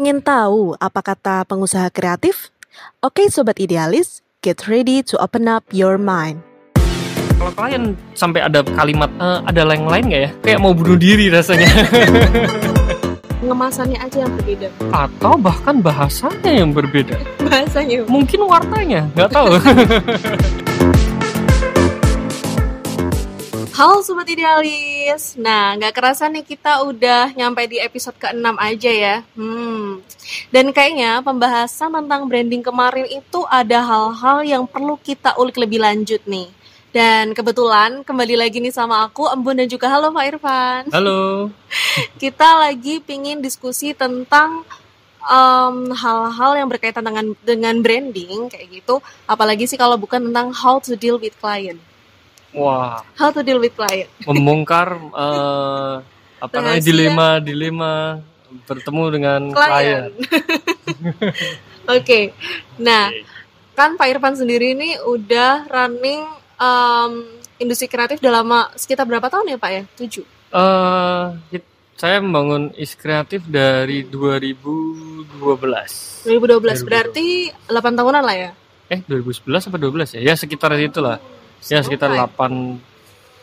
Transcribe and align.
Pengen 0.00 0.24
tahu 0.24 0.72
apa 0.80 1.04
kata 1.04 1.44
pengusaha 1.44 1.92
kreatif? 1.92 2.48
Oke 3.04 3.28
Sobat 3.28 3.60
Idealis, 3.60 4.24
get 4.40 4.64
ready 4.64 5.04
to 5.04 5.20
open 5.20 5.44
up 5.44 5.60
your 5.76 6.00
mind. 6.00 6.40
Kalau 7.36 7.52
klien 7.52 7.92
sampai 8.16 8.48
ada 8.48 8.64
kalimat 8.64 9.12
"Eh, 9.20 9.38
ada 9.44 9.60
yang 9.60 9.84
lain 9.84 10.04
nggak 10.08 10.22
ya? 10.24 10.30
Kayak 10.40 10.58
mau 10.64 10.72
bunuh 10.72 10.96
diri 10.96 11.28
rasanya. 11.28 11.68
Ngemasannya 13.44 14.00
aja 14.00 14.24
yang 14.24 14.32
berbeda. 14.40 14.72
Atau 14.88 15.36
bahkan 15.36 15.84
bahasanya 15.84 16.48
yang 16.48 16.72
berbeda. 16.72 17.20
Bahasanya. 17.44 18.08
Mungkin 18.08 18.40
warnanya, 18.48 19.04
nggak 19.12 19.28
tahu. 19.36 19.52
Halo 23.80 24.04
Sobat 24.04 24.28
Idealis. 24.28 25.40
Nah, 25.40 25.72
nggak 25.72 25.96
kerasa 25.96 26.28
nih 26.28 26.44
kita 26.44 26.84
udah 26.84 27.32
nyampe 27.32 27.64
di 27.64 27.80
episode 27.80 28.12
ke-6 28.20 28.52
aja 28.60 28.92
ya. 28.92 29.16
Hmm. 29.32 30.04
Dan 30.52 30.68
kayaknya 30.68 31.24
pembahasan 31.24 31.88
tentang 31.88 32.28
branding 32.28 32.60
kemarin 32.60 33.08
itu 33.08 33.40
ada 33.48 33.80
hal-hal 33.80 34.44
yang 34.44 34.64
perlu 34.68 35.00
kita 35.00 35.32
ulik 35.40 35.56
lebih 35.56 35.80
lanjut 35.80 36.20
nih. 36.28 36.52
Dan 36.92 37.32
kebetulan 37.32 38.04
kembali 38.04 38.44
lagi 38.44 38.60
nih 38.60 38.68
sama 38.68 39.00
aku, 39.00 39.24
Embun 39.32 39.56
dan 39.56 39.64
juga 39.64 39.88
halo 39.88 40.12
Pak 40.12 40.24
Irfan. 40.28 40.82
Halo. 40.92 41.48
Kita 42.20 42.60
lagi 42.60 43.00
pingin 43.00 43.40
diskusi 43.40 43.96
tentang 43.96 44.60
hal-hal 45.96 46.52
yang 46.52 46.68
berkaitan 46.68 47.00
dengan 47.00 47.32
dengan 47.40 47.80
branding 47.80 48.52
kayak 48.52 48.76
gitu. 48.76 49.00
Apalagi 49.24 49.64
sih 49.64 49.80
kalau 49.80 49.96
bukan 49.96 50.28
tentang 50.28 50.52
how 50.52 50.76
to 50.76 51.00
deal 51.00 51.16
with 51.16 51.32
client. 51.40 51.80
Wah, 52.52 53.00
How 53.14 53.30
to 53.30 53.40
deal 53.40 53.56
with 53.56 53.72
client. 53.72 54.06
membongkar 54.22 54.88
eh, 54.96 55.94
apa 56.40 56.52
namanya 56.52 56.72
Rahasia. 56.74 56.84
dilema-dilema 56.84 57.92
bertemu 58.64 59.02
dengan 59.10 59.40
klien. 59.50 60.10
Oke, 61.90 62.30
nah 62.76 63.08
kan 63.72 63.94
Pak 63.94 64.06
Irfan 64.08 64.34
sendiri 64.34 64.72
ini 64.72 64.94
udah 65.00 65.64
running 65.66 66.20
em, 66.56 67.10
industri 67.56 67.86
kreatif 67.86 68.18
udah 68.18 68.32
lama 68.34 68.58
sekitar 68.74 69.04
berapa 69.04 69.26
tahun 69.26 69.48
ya 69.48 69.56
Pak 69.56 69.70
ya? 69.70 69.82
Tujuh. 69.96 70.24
Eh, 70.50 71.24
hit- 71.50 71.68
saya 71.94 72.18
membangun 72.18 72.70
is 72.74 72.94
kreatif 72.94 73.44
dari 73.44 74.02
2012. 74.02 76.24
2012 76.24 76.82
berarti 76.82 77.48
8 77.64 77.94
tahunan 77.94 78.20
lah 78.20 78.34
ya. 78.34 78.50
Eh, 78.88 78.98
2011 79.04 79.68
apa 79.68 79.76
12 79.76 80.16
ya? 80.16 80.20
Ya 80.22 80.32
sekitar 80.34 80.72
itulah. 80.74 81.18
Ya 81.62 81.80
sekitar 81.80 82.08
Oke. 82.08 82.20
8 82.38 82.80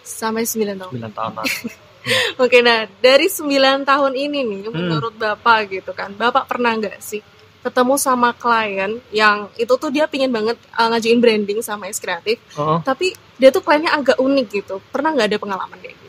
sampai 0.01 0.43
9 0.43 0.73
tahun. 0.75 0.91
9 0.91 1.11
tahunan. 1.11 1.45
Oke, 2.39 2.57
nah 2.61 2.87
dari 2.97 3.27
9 3.27 3.45
tahun 3.83 4.13
ini 4.15 4.39
nih 4.41 4.59
Hmm. 4.65 4.73
menurut 4.73 5.13
Bapak 5.13 5.67
gitu 5.69 5.91
kan. 5.91 6.11
Bapak 6.11 6.47
pernah 6.47 6.73
nggak 6.73 6.97
sih 6.97 7.19
ketemu 7.57 7.93
sama 7.95 8.31
klien 8.31 8.95
yang 9.11 9.51
itu 9.53 9.73
tuh 9.73 9.89
dia 9.89 10.07
pingin 10.07 10.31
banget 10.31 10.55
uh, 10.71 10.87
ngajuin 10.87 11.19
branding 11.19 11.59
sama 11.59 11.85
is 11.85 11.99
kreatif, 11.99 12.39
Oh, 12.55 12.79
tapi 12.79 13.11
dia 13.35 13.49
tuh 13.49 13.59
kliennya 13.59 13.91
agak 13.91 14.15
unik 14.17 14.47
gitu. 14.47 14.79
Pernah 14.87 15.11
nggak 15.11 15.27
ada 15.27 15.37
pengalaman 15.37 15.77
kayak 15.77 15.95
gitu? 15.95 16.05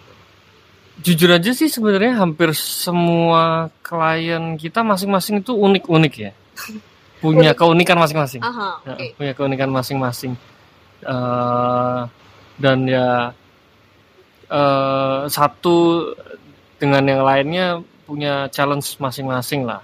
jujur 0.99 1.31
aja 1.31 1.51
sih 1.53 1.67
sebenarnya 1.67 2.15
hampir 2.17 2.51
semua 2.55 3.71
klien 3.81 4.55
kita 4.55 4.83
masing-masing 4.83 5.43
itu 5.43 5.51
unik-unik 5.51 6.15
ya. 6.17 6.33
Punya 7.19 7.51
Unik. 7.51 7.59
keunikan 7.59 7.99
masing-masing. 7.99 8.39
Aha, 8.41 8.79
Ya, 8.85 8.95
oke. 8.95 9.07
punya 9.15 9.33
keunikan 9.33 9.67
masing-masing 9.69 10.39
Eh, 10.99 12.01
dan 12.59 12.79
ya 12.91 13.31
eh, 14.51 15.21
satu 15.31 15.77
dengan 16.79 17.03
yang 17.07 17.23
lainnya 17.23 17.67
punya 18.09 18.49
challenge 18.51 18.97
masing-masing 18.99 19.63
lah 19.69 19.83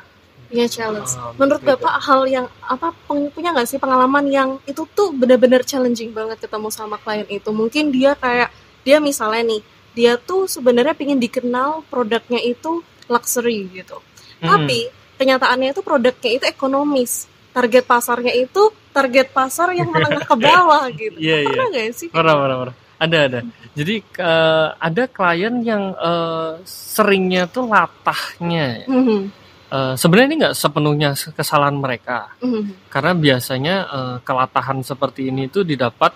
Punya 0.55 0.71
challenge. 0.71 1.19
Ah, 1.19 1.35
Menurut 1.35 1.67
beda. 1.67 1.75
Bapak 1.75 1.95
hal 2.05 2.21
yang 2.31 2.47
apa 2.63 2.95
peng- 3.11 3.27
punya 3.35 3.51
nggak 3.51 3.67
sih 3.67 3.79
pengalaman 3.83 4.31
yang 4.31 4.51
itu 4.71 4.87
tuh 4.95 5.11
benar-benar 5.11 5.67
challenging 5.67 6.15
banget 6.15 6.39
ketemu 6.39 6.71
sama 6.71 6.95
klien 7.01 7.27
itu? 7.27 7.51
Mungkin 7.51 7.91
dia 7.91 8.15
kayak 8.15 8.55
dia 8.87 9.03
misalnya 9.03 9.43
nih, 9.51 9.61
dia 9.99 10.13
tuh 10.15 10.47
sebenarnya 10.47 10.95
pingin 10.95 11.19
dikenal 11.19 11.83
produknya 11.91 12.39
itu 12.39 12.87
luxury 13.11 13.67
gitu. 13.75 13.99
Hmm. 14.39 14.47
Tapi 14.47 14.95
kenyataannya 15.19 15.75
itu 15.75 15.83
produknya 15.83 16.31
itu 16.39 16.45
ekonomis. 16.47 17.27
Target 17.55 17.85
pasarnya 17.87 18.35
itu 18.35 18.63
target 18.91 19.31
pasar 19.31 19.71
yang 19.79 19.89
menengah 19.95 20.27
ke 20.27 20.35
bawah 20.35 20.85
gitu. 20.99 21.17
Iya, 21.17 21.47
iya. 21.47 21.49
Pernah 21.49 21.67
nggak 21.71 21.87
sih? 21.95 22.09
Pernah, 22.11 22.35
pernah, 22.35 22.57
pernah. 22.67 22.77
Ada, 22.95 23.19
ada. 23.31 23.41
Jadi 23.75 23.95
eh, 24.03 24.69
ada 24.75 25.03
klien 25.07 25.55
yang 25.63 25.95
eh, 25.95 26.53
seringnya 26.67 27.47
tuh 27.47 27.71
latahnya. 27.71 28.85
Mhm, 28.91 29.45
Eh, 29.75 29.95
sebenarnya 29.99 30.29
ini 30.31 30.37
nggak 30.45 30.55
sepenuhnya 30.55 31.11
kesalahan 31.35 31.75
mereka, 31.75 32.31
mhm, 32.39 32.87
karena 32.93 33.13
biasanya 33.17 33.77
eh, 33.91 34.17
kelatahan 34.23 34.87
seperti 34.87 35.35
ini 35.35 35.51
tuh 35.51 35.67
didapat 35.67 36.15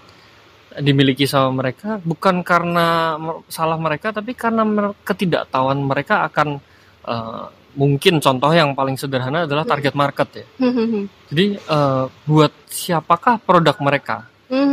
dimiliki 0.78 1.26
sama 1.26 1.64
mereka 1.66 1.98
bukan 1.98 2.46
karena 2.46 3.18
salah 3.50 3.74
mereka, 3.74 4.14
tapi 4.14 4.38
karena 4.38 4.62
ketidaktahuan 5.02 5.80
mereka 5.80 6.28
akan 6.30 6.62
eh, 7.08 7.44
mungkin 7.74 8.16
contoh 8.18 8.48
yang 8.48 8.72
paling 8.72 8.96
sederhana 8.96 9.44
adalah 9.44 9.64
target 9.64 9.92
market 9.92 10.28
ya. 10.34 10.46
mhm, 10.58 11.04
Jadi 11.28 11.46
eh, 11.56 12.04
buat 12.24 12.52
siapakah 12.66 13.36
produk 13.38 13.76
mereka? 13.80 14.24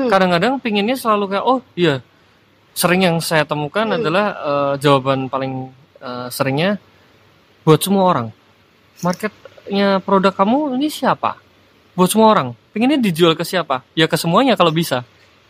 kadang-kadang 0.07 0.55
pinginnya 0.57 0.95
selalu 0.95 1.35
kayak 1.35 1.43
oh 1.43 1.59
iya 1.75 1.99
sering 2.71 3.03
yang 3.03 3.19
saya 3.19 3.43
temukan 3.43 3.83
Hmm. 3.83 3.99
adalah 3.99 4.25
eh, 4.31 4.73
jawaban 4.79 5.27
paling 5.27 5.67
eh, 5.99 6.27
seringnya 6.29 6.79
buat 7.63 7.83
semua 7.83 8.07
orang 8.07 8.27
marketnya 9.01 9.99
produk 9.99 10.31
kamu 10.31 10.79
ini 10.79 10.87
siapa 10.87 11.35
buat 11.91 12.07
semua 12.07 12.31
orang 12.31 12.47
pinginnya 12.71 12.99
dijual 12.99 13.35
ke 13.35 13.43
siapa 13.43 13.83
ya 13.91 14.07
ke 14.07 14.15
semuanya 14.15 14.55
kalau 14.55 14.71
bisa 14.71 15.03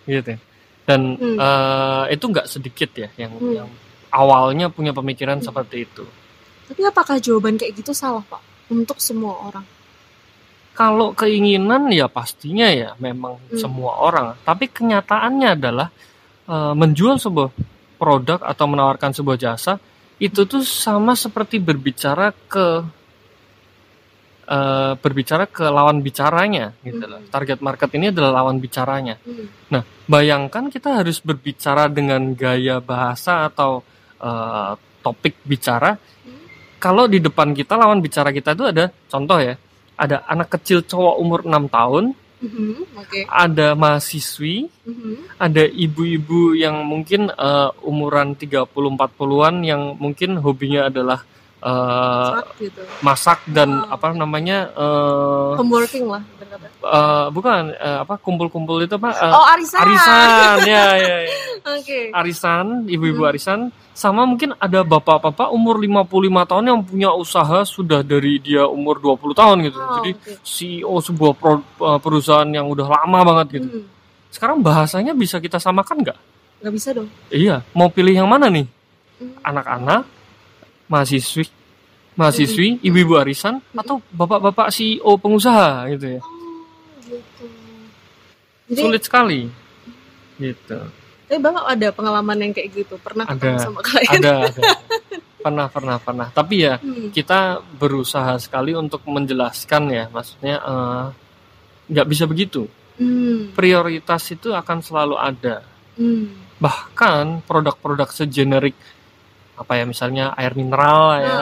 gitu 0.06 0.38
dan 0.86 1.18
Hmm. 1.18 1.38
eh, 1.38 2.04
itu 2.14 2.26
nggak 2.26 2.48
sedikit 2.48 2.90
ya 2.96 3.10
yang, 3.18 3.34
Hmm. 3.36 3.54
yang 3.56 3.70
awalnya 4.10 4.70
punya 4.70 4.90
pemikiran 4.90 5.38
Hmm. 5.38 5.46
seperti 5.46 5.86
itu 5.86 6.02
Tapi 6.66 6.82
apakah 6.82 7.22
jawaban 7.22 7.56
kayak 7.56 7.78
gitu 7.78 7.94
salah 7.94 8.26
Pak 8.26 8.42
untuk 8.74 8.98
semua 9.00 9.38
orang? 9.46 9.66
kalau 10.76 11.16
keinginan 11.16 11.88
ya 11.88 12.12
pastinya 12.12 12.68
ya 12.68 13.00
memang 13.00 13.40
Hmm. 13.40 13.56
semua 13.56 13.96
orang 13.96 14.36
tapi 14.44 14.68
kenyataannya 14.68 15.50
adalah 15.56 15.88
eh, 16.46 16.74
menjual 16.76 17.16
sebuah 17.16 17.50
produk 17.96 18.44
atau 18.44 18.66
menawarkan 18.68 19.16
sebuah 19.16 19.40
jasa 19.40 19.80
itu 20.20 20.44
tuh 20.44 20.68
sama 20.68 21.16
seperti 21.16 21.64
berbicara 21.64 22.36
ke 22.36 22.84
eh, 24.46 24.94
berbicara 25.00 25.48
ke 25.50 25.64
lawan 25.64 26.04
bicaranya 26.04 26.76
gitu 26.84 27.02
loh 27.08 27.24
Hmm. 27.24 27.32
target 27.32 27.64
market 27.64 27.90
ini 27.98 28.12
adalah 28.14 28.44
lawan 28.44 28.60
bicaranya 28.60 29.16
Hmm. 29.24 29.82
bayangkan 30.06 30.70
kita 30.70 31.02
harus 31.02 31.18
berbicara 31.18 31.90
dengan 31.90 32.36
gaya 32.36 32.78
bahasa 32.78 33.48
atau 33.50 33.80
eh, 34.20 34.72
topik 35.00 35.40
bicara 35.48 35.96
kalau 36.78 37.06
di 37.06 37.18
depan 37.18 37.52
kita 37.52 37.76
lawan 37.76 38.00
bicara 38.00 38.30
kita 38.30 38.54
itu 38.54 38.66
ada 38.66 38.86
contoh 39.06 39.38
ya 39.38 39.56
ada 39.96 40.22
anak 40.26 40.52
kecil 40.52 40.82
cowok 40.82 41.16
umur 41.18 41.40
6 41.44 41.68
tahun 41.68 42.06
Mhm, 42.36 43.00
Oke. 43.00 43.20
ada 43.26 43.74
mahasiswi 43.74 44.68
Mhm. 44.84 45.40
ada 45.40 45.64
ibu-ibu 45.66 46.54
yang 46.54 46.84
mungkin 46.84 47.32
eh, 47.32 47.70
umuran 47.82 48.36
30-40an 48.36 49.64
yang 49.64 49.96
mungkin 49.96 50.38
hobinya 50.38 50.86
adalah 50.86 51.24
eh, 51.58 52.30
Saat 52.30 52.48
gitu. 52.60 52.82
masak 53.02 53.40
dan 53.48 53.82
Oh. 53.82 53.90
apa 53.90 54.14
namanya 54.14 54.70
eh, 54.70 55.52
Homeworking 55.58 56.06
lah. 56.06 56.22
eh, 56.86 57.28
bukan 57.32 57.74
eh, 57.74 57.98
apa 58.04 58.20
kumpul-kumpul 58.20 58.84
itu 58.84 58.94
apa 58.94 59.10
eh, 59.16 59.34
Oh 59.34 59.46
arisan. 59.50 59.80
arisan 59.82 60.28
ya 60.62 60.86
ya, 60.94 61.16
ya. 61.24 61.34
Oke. 61.74 62.00
arisan 62.14 62.66
ibu-ibu 62.86 63.24
Hmm. 63.24 63.32
arisan 63.32 63.60
sama 63.96 64.28
mungkin 64.28 64.52
ada 64.54 64.84
bapak-bapak 64.84 65.50
umur 65.50 65.80
55 65.80 66.04
tahun 66.46 66.66
yang 66.68 66.82
punya 66.84 67.10
usaha 67.10 67.64
sudah 67.64 68.04
dari 68.04 68.38
dia 68.38 68.68
umur 68.68 69.00
20 69.00 69.32
tahun 69.32 69.58
gitu 69.64 69.80
Oh, 69.80 69.88
jadi 69.98 70.12
oke. 70.14 70.32
CEO 70.44 70.96
sebuah 71.00 71.32
pro- 71.34 71.64
eh, 71.64 72.00
perusahaan 72.00 72.46
yang 72.46 72.68
udah 72.68 72.84
lama 72.86 73.20
banget 73.26 73.48
gitu 73.56 73.68
Hmm. 73.74 73.88
sekarang 74.28 74.60
bahasanya 74.60 75.12
bisa 75.12 75.40
kita 75.40 75.56
samakan 75.58 76.04
nggak 76.04 76.20
Nggak 76.60 76.74
bisa 76.74 76.90
dong. 76.92 77.08
iya 77.30 77.64
mau 77.72 77.88
pilih 77.88 78.12
yang 78.14 78.28
mana 78.28 78.48
nih 78.48 78.68
Hmm. 79.16 79.32
anak-anak 79.42 80.04
mahasiswi 80.86 81.48
mahasiswi 82.14 82.68
Hmm. 82.74 82.84
ibu-ibu 82.84 83.16
arisan 83.16 83.64
atau 83.72 84.04
bapak-bapak 84.10 84.70
CEO 84.70 85.16
pengusaha 85.16 85.88
gitu 85.90 86.20
ya 86.20 86.22
Oh 86.22 86.36
gitu. 87.08 87.46
Jadi, 88.66 88.82
sulit 88.82 89.04
sekali 89.04 89.42
gitu 90.36 90.80
tapi 91.26 91.38
bapak 91.38 91.66
ada 91.68 91.88
pengalaman 91.90 92.38
yang 92.40 92.52
kayak 92.54 92.70
gitu 92.72 92.96
pernah 92.98 93.26
ketemu 93.26 93.58
Ada. 93.58 93.64
sama 93.66 93.80
klien? 93.82 94.10
ada 94.16 94.34
ada 94.46 94.62
pernah 95.42 95.66
pernah 95.70 95.98
pernah 95.98 96.28
tapi 96.30 96.56
ya 96.64 96.78
Hmm. 96.78 97.10
kita 97.10 97.60
berusaha 97.78 98.34
sekali 98.38 98.74
untuk 98.74 99.06
menjelaskan 99.06 99.84
ya 99.90 100.06
maksudnya 100.10 100.56
eh, 100.58 101.04
nggak 101.90 102.08
bisa 102.08 102.26
begitu 102.26 102.66
Hmm. 102.96 103.52
prioritas 103.52 104.24
itu 104.32 104.50
akan 104.50 104.80
selalu 104.80 105.16
ada 105.18 105.62
Hmm. 105.96 106.32
bahkan 106.58 107.44
produk-produk 107.44 108.10
segenerik 108.10 108.74
apa 109.56 109.72
ya 109.76 109.84
misalnya 109.84 110.32
air 110.34 110.52
mineral 110.52 111.00
lah 111.12 111.20
ya 111.20 111.36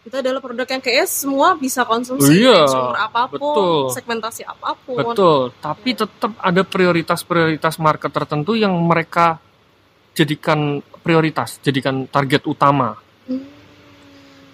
itu 0.00 0.16
adalah 0.16 0.40
produk 0.40 0.64
yang 0.64 0.80
kayaknya 0.80 1.08
semua 1.08 1.48
bisa 1.60 1.84
konsumsi 1.84 2.40
Iya, 2.40 2.64
apa 2.96 3.28
pun 3.28 3.36
betul. 3.36 3.76
segmentasi 3.92 4.42
apa 4.48 4.72
pun 4.80 4.96
Betul, 4.96 5.52
tapi 5.60 5.92
tetap 5.92 6.32
ada 6.40 6.62
prioritas-prioritas 6.64 7.76
market 7.76 8.08
tertentu 8.08 8.56
yang 8.56 8.72
mereka 8.80 9.36
jadikan 10.16 10.80
prioritas, 11.04 11.60
jadikan 11.60 12.08
target 12.08 12.48
utama. 12.48 12.96
Hmm. 13.28 13.44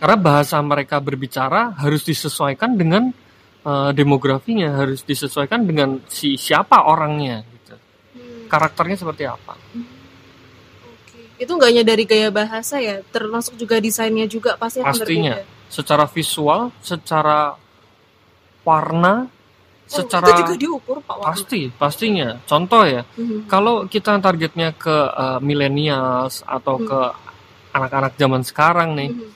Karena 0.03 0.17
bahasa 0.19 0.59
mereka 0.61 0.99
berbicara 0.99 1.79
harus 1.79 2.03
disesuaikan 2.03 2.75
dengan 2.75 3.15
eh, 3.63 3.91
demografinya, 3.95 4.83
harus 4.83 5.07
disesuaikan 5.07 5.63
dengan 5.63 6.03
si 6.11 6.35
siapa 6.35 6.91
orangnya, 6.91 7.47
gitu. 7.47 7.75
Hmm. 8.19 8.51
karakternya 8.51 8.99
seperti 8.99 9.25
apa. 9.31 9.55
Oke. 9.55 9.96
Itu 11.37 11.49
nggak 11.49 11.69
hanya 11.69 11.85
dari 11.85 12.05
gaya 12.05 12.29
bahasa 12.29 12.81
ya 12.81 13.01
termasuk 13.09 13.57
juga 13.57 13.77
desainnya 13.79 14.25
juga 14.25 14.57
pasti 14.57 14.81
akan 14.81 14.93
Pastinya. 14.93 15.35
berbeda 15.41 15.55
Secara 15.67 16.05
visual, 16.07 16.71
secara 16.79 17.59
warna, 18.63 19.27
Oh, 19.27 19.91
secara 20.03 20.27
itu 20.35 20.43
juga 20.43 20.55
diukur 20.59 20.97
pak 21.03 21.15
Warna. 21.15 21.27
pasti, 21.31 21.61
pastinya. 21.71 22.29
Contoh 22.43 22.83
ya, 22.83 23.03
Mhm. 23.07 23.47
kalau 23.47 23.87
kita 23.87 24.19
targetnya 24.19 24.75
ke 24.75 24.91
eh, 25.15 25.39
millennials 25.39 26.43
atau 26.43 26.79
Hmm. 26.79 26.87
ke 26.87 27.01
anak-anak 27.71 28.13
zaman 28.19 28.43
sekarang 28.43 28.99
nih, 28.99 29.11
Mhm. 29.15 29.29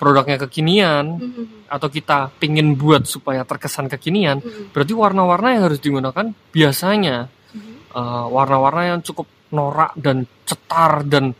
produknya 0.00 0.40
kekinian 0.40 1.04
Mhm. 1.20 1.44
atau 1.68 1.88
kita 1.88 2.32
pingin 2.40 2.72
buat 2.76 3.04
supaya 3.04 3.44
terkesan 3.44 3.92
kekinian, 3.92 4.40
Mhm. 4.40 4.72
berarti 4.72 4.92
warna-warna 4.96 5.52
yang 5.52 5.62
harus 5.68 5.80
digunakan 5.80 6.32
biasanya 6.48 7.28
Mhm. 7.52 7.92
eh, 7.92 8.26
warna-warna 8.32 8.96
yang 8.96 9.00
cukup 9.00 9.28
norak 9.54 9.94
dan 9.94 10.26
cetar 10.42 11.06
dan 11.06 11.30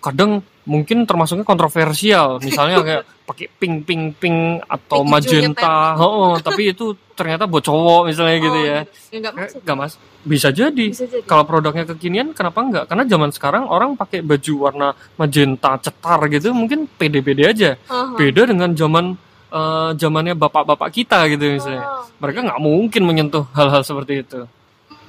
kadang 0.00 0.40
mungkin 0.64 1.04
termasuknya 1.04 1.44
kontroversial, 1.44 2.40
misalnya 2.40 2.80
kayak 2.86 3.02
pakai 3.24 3.46
pink 3.46 3.86
pink 3.86 4.04
pink 4.18 4.38
atau 4.66 5.06
Pink 5.06 5.10
magenta, 5.10 5.94
oh, 6.00 6.34
tapi 6.46 6.74
itu 6.74 6.96
ternyata 7.14 7.44
buat 7.44 7.62
cowok 7.62 8.08
misalnya 8.08 8.36
gitu 8.40 8.58
Oh, 8.58 8.64
ya, 8.64 8.78
ya 9.12 9.18
nggak 9.20 9.34
masuk 9.36 9.60
nggak 9.60 9.76
mas, 9.76 9.92
bisa 10.24 10.48
jadi. 10.50 10.86
bisa 10.88 11.04
jadi 11.04 11.24
Kalau 11.28 11.44
produknya 11.44 11.84
kekinian, 11.84 12.32
kenapa 12.32 12.58
enggak? 12.64 12.84
Karena 12.88 13.04
zaman 13.04 13.30
sekarang 13.30 13.64
orang 13.68 13.94
pakai 13.94 14.24
baju 14.24 14.52
warna 14.56 14.88
magenta 15.20 15.76
cetar 15.78 16.20
gitu, 16.32 16.50
mungkin 16.56 16.88
pede-pede 16.88 17.44
aja. 17.44 17.70
Aha. 17.86 18.16
Beda 18.16 18.48
dengan 18.48 18.72
zaman 18.72 19.14
eh, 19.52 19.90
zamannya 20.00 20.34
bapak-bapak 20.34 20.88
kita 20.90 21.28
gitu 21.28 21.60
misalnya. 21.60 21.84
Oh. 21.86 22.04
Mereka 22.24 22.38
nggak 22.46 22.60
mungkin 22.60 23.02
menyentuh 23.04 23.44
hal-hal 23.52 23.84
seperti 23.84 24.24
itu. 24.24 24.40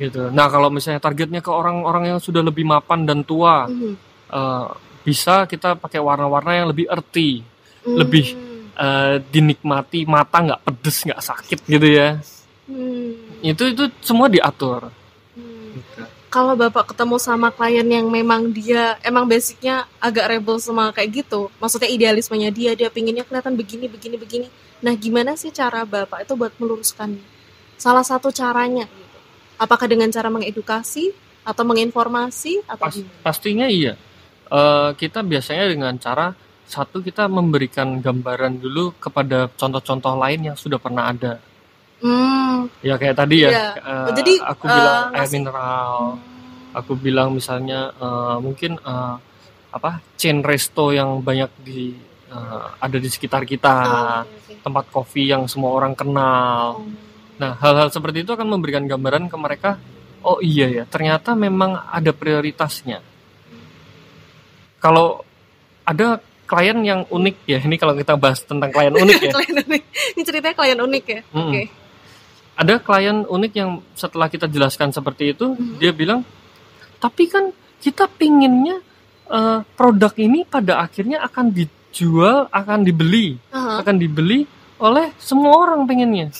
Gitu. 0.01 0.33
Nah 0.33 0.49
kalau 0.49 0.73
misalnya 0.73 0.97
targetnya 0.97 1.45
ke 1.45 1.53
orang-orang 1.53 2.09
yang 2.09 2.19
sudah 2.19 2.41
lebih 2.41 2.65
mapan 2.65 3.05
dan 3.05 3.21
tua, 3.21 3.69
Mhm. 3.69 3.93
eh, 4.33 4.67
bisa 5.05 5.45
kita 5.45 5.77
pakai 5.77 6.01
warna-warna 6.01 6.57
yang 6.57 6.67
lebih 6.73 6.89
earthy, 6.89 7.45
Hmm. 7.85 7.97
lebih 8.01 8.25
eh, 8.71 9.21
dinikmati 9.29 10.09
mata 10.09 10.41
nggak 10.41 10.61
pedes 10.65 11.05
nggak 11.05 11.21
sakit 11.21 11.59
gitu 11.69 11.85
ya. 11.85 12.17
Hmm. 12.65 13.13
Itu 13.45 13.69
itu 13.69 13.83
semua 14.01 14.25
diatur. 14.25 14.89
Hmm. 15.37 15.77
Gitu. 15.77 16.01
kalau 16.31 16.55
bapak 16.55 16.95
ketemu 16.95 17.19
sama 17.19 17.51
klien 17.51 17.83
yang 17.83 18.07
memang 18.07 18.55
dia 18.55 18.95
emang 19.03 19.27
basicnya 19.27 19.83
agak 19.99 20.31
rebel 20.31 20.63
sama 20.63 20.95
kayak 20.95 21.27
gitu 21.27 21.51
maksudnya 21.59 21.91
idealismenya 21.91 22.47
dia 22.55 22.71
dia 22.71 22.87
pinginnya 22.87 23.27
kelihatan 23.27 23.51
begini 23.59 23.91
begini 23.91 24.15
begini 24.15 24.47
nah 24.79 24.95
gimana 24.95 25.35
sih 25.35 25.51
cara 25.51 25.83
bapak 25.83 26.23
itu 26.23 26.31
buat 26.39 26.55
meluruskannya 26.55 27.19
salah 27.75 28.07
satu 28.07 28.31
caranya 28.31 28.87
apakah 29.61 29.85
dengan 29.85 30.09
cara 30.09 30.27
mengedukasi 30.27 31.13
atau 31.41 31.61
menginformasi 31.61 32.65
atau 32.65 32.81
Pas- 32.81 32.97
gimana 32.97 33.21
pastinya 33.21 33.67
iya. 33.69 33.93
Eh, 34.47 34.89
kita 34.95 35.21
biasanya 35.21 35.69
dengan 35.69 35.93
cara 35.95 36.33
satu 36.65 36.99
kita 36.99 37.27
memberikan 37.27 37.99
gambaran 37.99 38.57
dulu 38.57 38.91
kepada 38.97 39.47
contoh-contoh 39.49 40.17
lain 40.17 40.51
yang 40.51 40.57
sudah 40.57 40.75
pernah 40.75 41.07
ada. 41.07 41.39
hmm. 41.99 42.81
Ya 42.81 42.95
kayak 42.95 43.15
tadi 43.15 43.43
ya. 43.43 43.49
Iya. 43.49 43.67
eh, 43.77 44.09
Jadi, 44.13 44.33
aku 44.39 44.65
eh, 44.65 44.71
bilang 44.71 44.97
air 45.07 45.13
ngasih- 45.15 45.33
mineral. 45.37 45.93
Aku 46.71 46.91
bilang 46.95 47.29
misalnya 47.31 47.91
eh, 47.91 48.37
mungkin 48.39 48.75
eh, 48.75 49.15
apa 49.71 50.03
chain 50.15 50.41
resto 50.41 50.91
yang 50.91 51.19
banyak 51.19 51.47
di 51.61 51.95
eh, 52.27 52.65
ada 52.75 52.97
di 52.97 53.07
sekitar 53.07 53.43
kita, 53.43 53.71
Oh, 53.71 53.91
oke, 54.23 54.35
oke. 54.51 54.53
tempat 54.61 54.85
kopi 54.89 55.27
yang 55.27 55.47
semua 55.47 55.71
orang 55.73 55.93
kenal. 55.93 56.79
Oh. 56.79 57.10
Nah, 57.41 57.57
hal-hal 57.57 57.89
seperti 57.89 58.21
itu 58.21 58.31
akan 58.31 58.45
memberikan 58.45 58.85
gambaran 58.85 59.25
ke 59.25 59.33
mereka, 59.35 59.81
oh 60.21 60.37
iya 60.39 60.69
ya, 60.69 60.83
ternyata 60.85 61.33
memang 61.33 61.73
ada 61.73 62.13
prioritasnya. 62.13 63.01
Kalau 64.77 65.21
ada 65.81 66.21
klien 66.45 66.77
yang 66.83 67.01
unik 67.07 67.35
ya, 67.47 67.59
ini 67.63 67.75
kalau 67.77 67.93
kita 67.93 68.13
bahas 68.13 68.41
tentang 68.43 68.69
klien 68.69 68.93
unik 68.93 69.17
ya. 69.17 69.31
klien 69.39 69.55
unik 69.57 69.83
ini 70.13 70.21
ceritanya 70.21 70.55
klien 70.57 70.79
unik 70.79 71.05
ya 71.07 71.21
Mm-mm. 71.31 71.41
oke 71.47 71.63
Ada 72.59 72.75
klien 72.77 73.17
unik 73.25 73.53
yang 73.55 73.71
setelah 73.95 74.27
kita 74.27 74.45
jelaskan 74.45 74.91
seperti 74.91 75.31
itu, 75.33 75.55
Mhm. 75.55 75.79
dia 75.79 75.89
bilang, 75.95 76.21
tapi 76.99 77.25
kan 77.25 77.49
kita 77.81 78.05
pinginnya 78.05 78.77
eh, 79.31 79.59
produk 79.79 80.11
ini 80.19 80.43
pada 80.43 80.83
akhirnya 80.83 81.23
akan 81.23 81.55
dijual, 81.55 82.51
akan 82.51 82.83
dibeli, 82.83 83.39
Aha, 83.49 83.79
akan 83.79 83.95
dibeli 83.95 84.43
oleh 84.77 85.15
semua 85.17 85.55
orang 85.55 85.87
pengennya. 85.87 86.35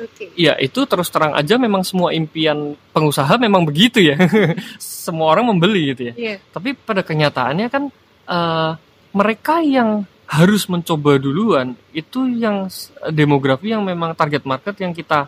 Oke 0.00 0.24
Ya 0.34 0.56
itu 0.56 0.80
terus 0.88 1.12
terang 1.12 1.36
aja 1.36 1.60
memang 1.60 1.84
semua 1.84 2.16
impian 2.16 2.74
pengusaha 2.96 3.36
memang 3.36 3.62
begitu 3.68 4.00
ya. 4.00 4.16
semua 4.80 5.32
orang 5.36 5.52
membeli 5.52 5.92
gitu 5.94 6.10
ya. 6.10 6.14
Iya. 6.16 6.36
Tapi 6.50 6.72
pada 6.74 7.04
kenyataannya 7.04 7.66
kan 7.68 7.92
eh, 8.28 8.70
mereka 9.12 9.60
yang 9.60 10.08
harus 10.30 10.70
mencoba 10.70 11.18
duluan 11.18 11.74
itu 11.90 12.22
yang 12.30 12.70
demografi 13.10 13.74
yang 13.74 13.82
memang 13.82 14.14
target 14.14 14.46
market 14.46 14.78
yang 14.78 14.94
kita 14.94 15.26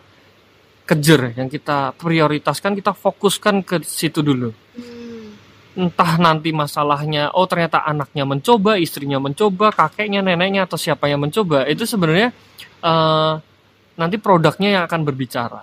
kejar, 0.83 1.35
yang 1.35 1.47
kita 1.47 1.95
prioritaskan, 1.95 2.75
kita 2.75 2.91
fokuskan 2.95 3.63
ke 3.63 3.75
situ 3.83 4.19
dulu. 4.19 4.51
Hmm. 4.75 5.31
Entah 5.73 6.19
nanti 6.19 6.51
masalahnya, 6.51 7.31
oh 7.33 7.47
ternyata 7.47 7.81
anaknya 7.87 8.27
mencoba, 8.27 8.77
istrinya 8.77 9.17
mencoba, 9.17 9.71
kakeknya, 9.73 10.21
neneknya 10.21 10.67
atau 10.67 10.77
siapa 10.77 11.07
yang 11.07 11.23
mencoba, 11.23 11.65
itu 11.67 11.87
sebenarnya 11.87 12.35
eh, 12.83 13.33
nanti 13.93 14.15
produknya 14.17 14.69
yang 14.79 14.83
akan 14.89 15.01
berbicara. 15.05 15.61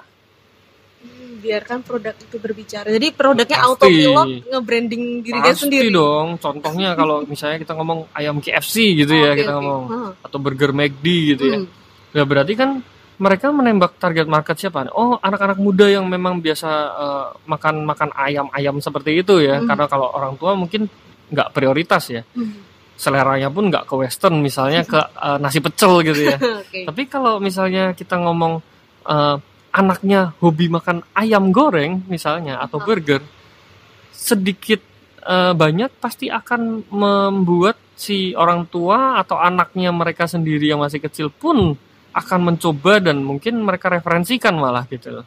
Hmm, 1.01 1.41
biarkan 1.41 1.81
produk 1.81 2.15
itu 2.15 2.37
berbicara. 2.37 2.87
Jadi 2.93 3.09
produknya 3.11 3.59
Pasti. 3.59 3.71
autopilot 3.73 4.29
nge-branding 4.53 5.03
diri 5.25 5.39
dia 5.41 5.53
Pasti 5.55 5.65
sendiri. 5.67 5.89
dong. 5.89 6.37
Contohnya 6.37 6.93
kalau 7.01 7.25
misalnya 7.25 7.59
kita 7.59 7.73
ngomong 7.75 8.13
ayam 8.13 8.39
KFC 8.39 8.95
gitu 9.01 9.13
ya 9.17 9.33
Oke, 9.33 9.43
kita 9.43 9.53
oke. 9.53 9.59
ngomong 9.59 9.83
Hah. 9.89 10.11
atau 10.25 10.39
burger 10.39 10.71
McD 10.71 11.07
gitu 11.37 11.45
ya. 11.49 11.59
Hmm. 11.63 11.69
Ya 12.11 12.23
berarti 12.27 12.55
kan 12.59 12.83
mereka 13.21 13.53
menembak 13.53 14.01
target 14.01 14.25
market 14.25 14.57
siapa? 14.57 14.89
Oh 14.97 15.21
anak-anak 15.21 15.61
muda 15.61 15.85
yang 15.89 16.09
memang 16.09 16.41
biasa 16.41 16.71
eh, 16.97 17.27
makan 17.45 17.85
makan 17.85 18.11
ayam-ayam 18.17 18.77
seperti 18.81 19.21
itu 19.21 19.41
ya. 19.41 19.61
Hmm. 19.61 19.69
Karena 19.69 19.85
kalau 19.89 20.09
orang 20.13 20.37
tua 20.41 20.57
mungkin 20.57 20.89
nggak 21.31 21.53
prioritas 21.53 22.05
ya. 22.11 22.23
Hmm. 22.35 22.70
Seleranya 23.01 23.49
pun 23.49 23.73
nggak 23.73 23.89
ke 23.89 23.95
western 23.97 24.45
misalnya 24.45 24.85
ke 24.85 25.01
eh, 25.27 25.39
nasi 25.41 25.65
pecel 25.65 26.05
gitu 26.05 26.21
ya. 26.29 26.37
Oke. 26.61 26.85
Tapi 26.85 27.03
kalau 27.09 27.41
misalnya 27.41 27.97
kita 27.97 28.21
ngomong 28.21 28.61
eh, 29.09 29.37
anaknya 29.73 30.37
hobi 30.45 30.69
makan 30.69 31.01
ayam 31.17 31.49
goreng 31.49 32.05
misalnya 32.13 32.61
atau 32.61 32.77
burger, 32.85 33.25
sedikit 34.13 34.85
eh, 35.25 35.53
banyak 35.57 35.97
pasti 35.97 36.29
akan 36.29 36.93
membuat 36.93 37.81
si 37.97 38.37
orang 38.37 38.69
tua 38.69 39.17
atau 39.21 39.41
anaknya 39.41 39.93
mereka 39.93 40.29
sendiri 40.29 40.69
yang 40.69 40.85
masih 40.85 41.01
kecil 41.01 41.33
pun 41.33 41.77
akan 42.11 42.41
mencoba 42.53 43.01
dan 43.01 43.23
mungkin 43.23 43.61
mereka 43.65 43.89
referensikan 43.93 44.57
malah 44.57 44.85
gitu. 44.89 45.25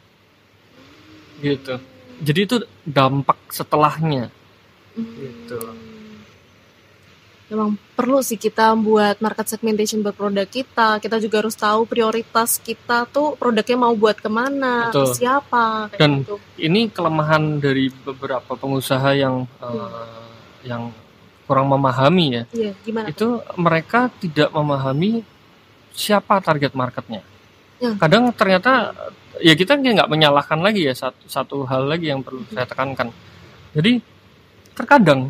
Gitu. 1.42 1.74
Jadi 2.22 2.40
itu 2.40 2.56
dampak 2.86 3.38
setelahnya. 3.50 4.30
Gitu. 4.94 5.58
Memang 7.44 7.76
perlu 7.92 8.24
sih 8.24 8.40
kita 8.40 8.72
buat 8.72 9.20
market 9.20 9.44
segmentation 9.52 10.00
buat 10.00 10.16
produk 10.16 10.48
kita. 10.48 10.96
Kita 10.96 11.20
juga 11.20 11.44
harus 11.44 11.52
tahu 11.52 11.84
prioritas 11.84 12.56
kita 12.56 13.04
tuh 13.04 13.36
produknya 13.36 13.76
mau 13.76 13.92
buat 13.92 14.16
ke 14.16 14.32
mana, 14.32 14.88
Betul. 14.88 15.12
ke 15.12 15.20
siapa, 15.20 15.92
kayak 15.92 16.00
Dan- 16.00 16.20
gitu. 16.24 16.36
Ini 16.56 16.88
kelemahan 16.88 17.60
dari 17.60 17.92
beberapa 17.92 18.56
pengusaha 18.56 19.12
yang 19.12 19.44
eh, 19.60 20.24
yang 20.64 20.88
kurang 21.44 21.68
memahami 21.68 22.26
ya. 22.32 22.42
Iya, 22.56 22.72
gimana? 22.80 23.06
itu 23.12 23.36
mereka 23.60 24.08
tidak 24.16 24.48
memahami 24.48 25.20
siapa 25.92 26.40
target 26.40 26.72
marketnya. 26.72 27.20
Ya. 27.76 27.92
Kadang 28.00 28.32
ternyata 28.32 28.96
ya 29.44 29.52
kita 29.52 29.76
nggak 29.76 30.08
menyalahkan 30.08 30.64
lagi 30.64 30.88
ya 30.88 30.96
satu 30.96 31.28
satu 31.28 31.56
hal 31.68 31.92
lagi 31.92 32.08
yang 32.08 32.24
perlu 32.24 32.40
saya 32.48 32.64
tekankan. 32.64 33.12
Jadi 33.76 34.00
terkadang 34.72 35.28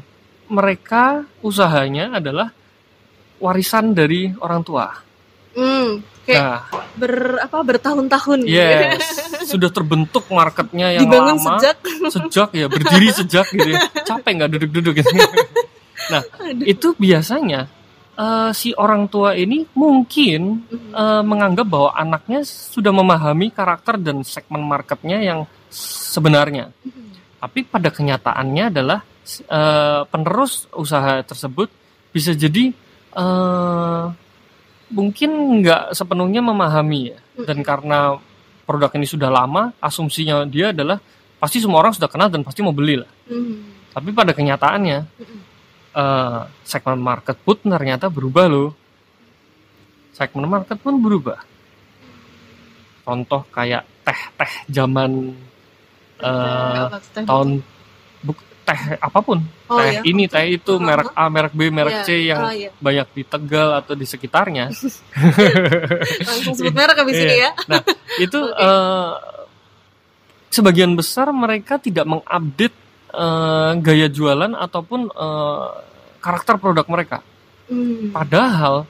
mereka 0.55 1.27
usahanya 1.43 2.23
adalah 2.23 2.55
warisan 3.43 3.93
dari 3.93 4.31
orang 4.39 4.63
tua. 4.63 4.87
Hmm, 5.55 6.03
kayak 6.27 6.43
Nah, 6.43 6.59
ber 6.99 7.15
apa 7.43 7.59
bertahun-tahun 7.63 8.47
yes, 8.47 9.23
sudah 9.53 9.71
terbentuk 9.71 10.27
marketnya 10.31 10.99
yang 10.99 11.07
Dibangun 11.07 11.39
lama, 11.39 11.59
sejak 11.59 11.77
sejak 12.11 12.49
ya 12.55 12.67
berdiri 12.67 13.09
sejak 13.23 13.47
gitu 13.51 13.69
ya. 13.69 13.79
Capek 14.03 14.33
nggak 14.39 14.51
duduk-duduk 14.59 14.95
gitu. 15.03 15.11
Nah, 16.05 16.21
Aduh. 16.21 16.69
itu 16.69 16.93
biasanya 17.01 17.65
eh, 18.19 18.51
si 18.53 18.77
orang 18.77 19.09
tua 19.09 19.33
ini 19.33 19.65
mungkin 19.73 20.69
eh, 20.93 21.23
menganggap 21.25 21.65
bahwa 21.65 21.97
anaknya 21.97 22.45
sudah 22.45 22.93
memahami 22.93 23.49
karakter 23.49 23.97
dan 23.97 24.21
segmen 24.21 24.61
marketnya 24.69 25.23
yang 25.25 25.49
sebenarnya. 25.73 26.69
Mhm. 26.85 27.41
Tapi 27.41 27.61
pada 27.65 27.89
kenyataannya 27.89 28.65
adalah 28.69 29.01
eh, 29.45 30.03
penerus 30.09 30.69
usaha 30.77 31.21
tersebut 31.25 31.69
bisa 32.13 32.33
jadi 32.37 32.71
eh, 33.15 34.05
mungkin 34.93 35.31
nggak 35.63 35.97
sepenuhnya 35.97 36.41
memahami 36.45 37.01
ya. 37.15 37.19
Dan 37.45 37.65
karena 37.67 38.19
produk 38.65 38.91
ini 38.97 39.07
sudah 39.09 39.29
lama, 39.29 39.75
asumsinya 39.83 40.47
dia 40.49 40.71
adalah 40.73 41.01
pasti 41.41 41.61
semua 41.61 41.85
orang 41.85 41.93
sudah 41.93 42.09
kenal 42.09 42.33
dan 42.33 42.41
pasti 42.41 42.65
mau 42.65 42.73
beli 42.73 43.01
lah. 43.03 43.11
Mhm. 43.29 43.93
Tapi 43.95 44.09
pada 44.11 44.33
kenyataannya 44.35 44.99
eh, 45.95 46.41
segmen 46.67 46.99
market 46.99 47.39
pun 47.43 47.59
ternyata 47.63 48.11
berubah 48.11 48.47
loh. 48.51 48.71
Segmen 50.15 50.47
market 50.47 50.79
pun 50.79 50.99
berubah. 50.99 51.39
Contoh 53.05 53.45
kayak 53.53 53.85
teh-teh 54.03 54.53
zaman 54.73 55.35
eh, 56.25 56.81
Apa 56.89 56.99
tuh, 56.99 57.11
teh? 57.13 57.25
tahun 57.29 57.49
buk, 58.25 58.39
teh 58.65 58.81
apa 58.97 59.21
pun 59.21 59.39
Oh, 59.65 59.77
teh 59.77 59.93
iya. 59.93 60.01
ini 60.03 60.25
teh 60.25 60.45
itu 60.51 60.73
Uh-huh. 60.73 60.81
merek 60.81 61.13
A 61.13 61.29
merek 61.29 61.53
B 61.53 61.69
merek 61.69 61.95
Iya. 61.95 62.03
C 62.03 62.09
yang 62.25 62.41
Oh, 62.41 62.51
iya. 62.51 62.71
banyak 62.75 63.09
di 63.13 63.23
Tegal 63.23 63.69
atau 63.75 63.93
di 63.93 64.05
sekitarnya 64.05 64.73
langsung 66.29 66.55
sebut 66.55 66.73
merek 66.73 66.97
habis 66.97 67.15
ini 67.15 67.35
Iya. 67.35 67.45
ya. 67.45 67.51
nah 67.67 67.81
itu 68.17 68.39
Oke. 68.43 68.57
eh, 68.59 69.13
sebagian 70.51 70.93
besar 70.95 71.29
mereka 71.31 71.77
tidak 71.77 72.05
mengupdate 72.05 72.77
eh, 73.11 73.71
gaya 73.79 74.09
jualan 74.09 74.53
ataupun 74.53 75.01
eh, 75.09 75.67
karakter 76.19 76.57
produk 76.57 76.87
mereka 76.87 77.19
Hmm. 77.65 78.13
padahal 78.13 78.85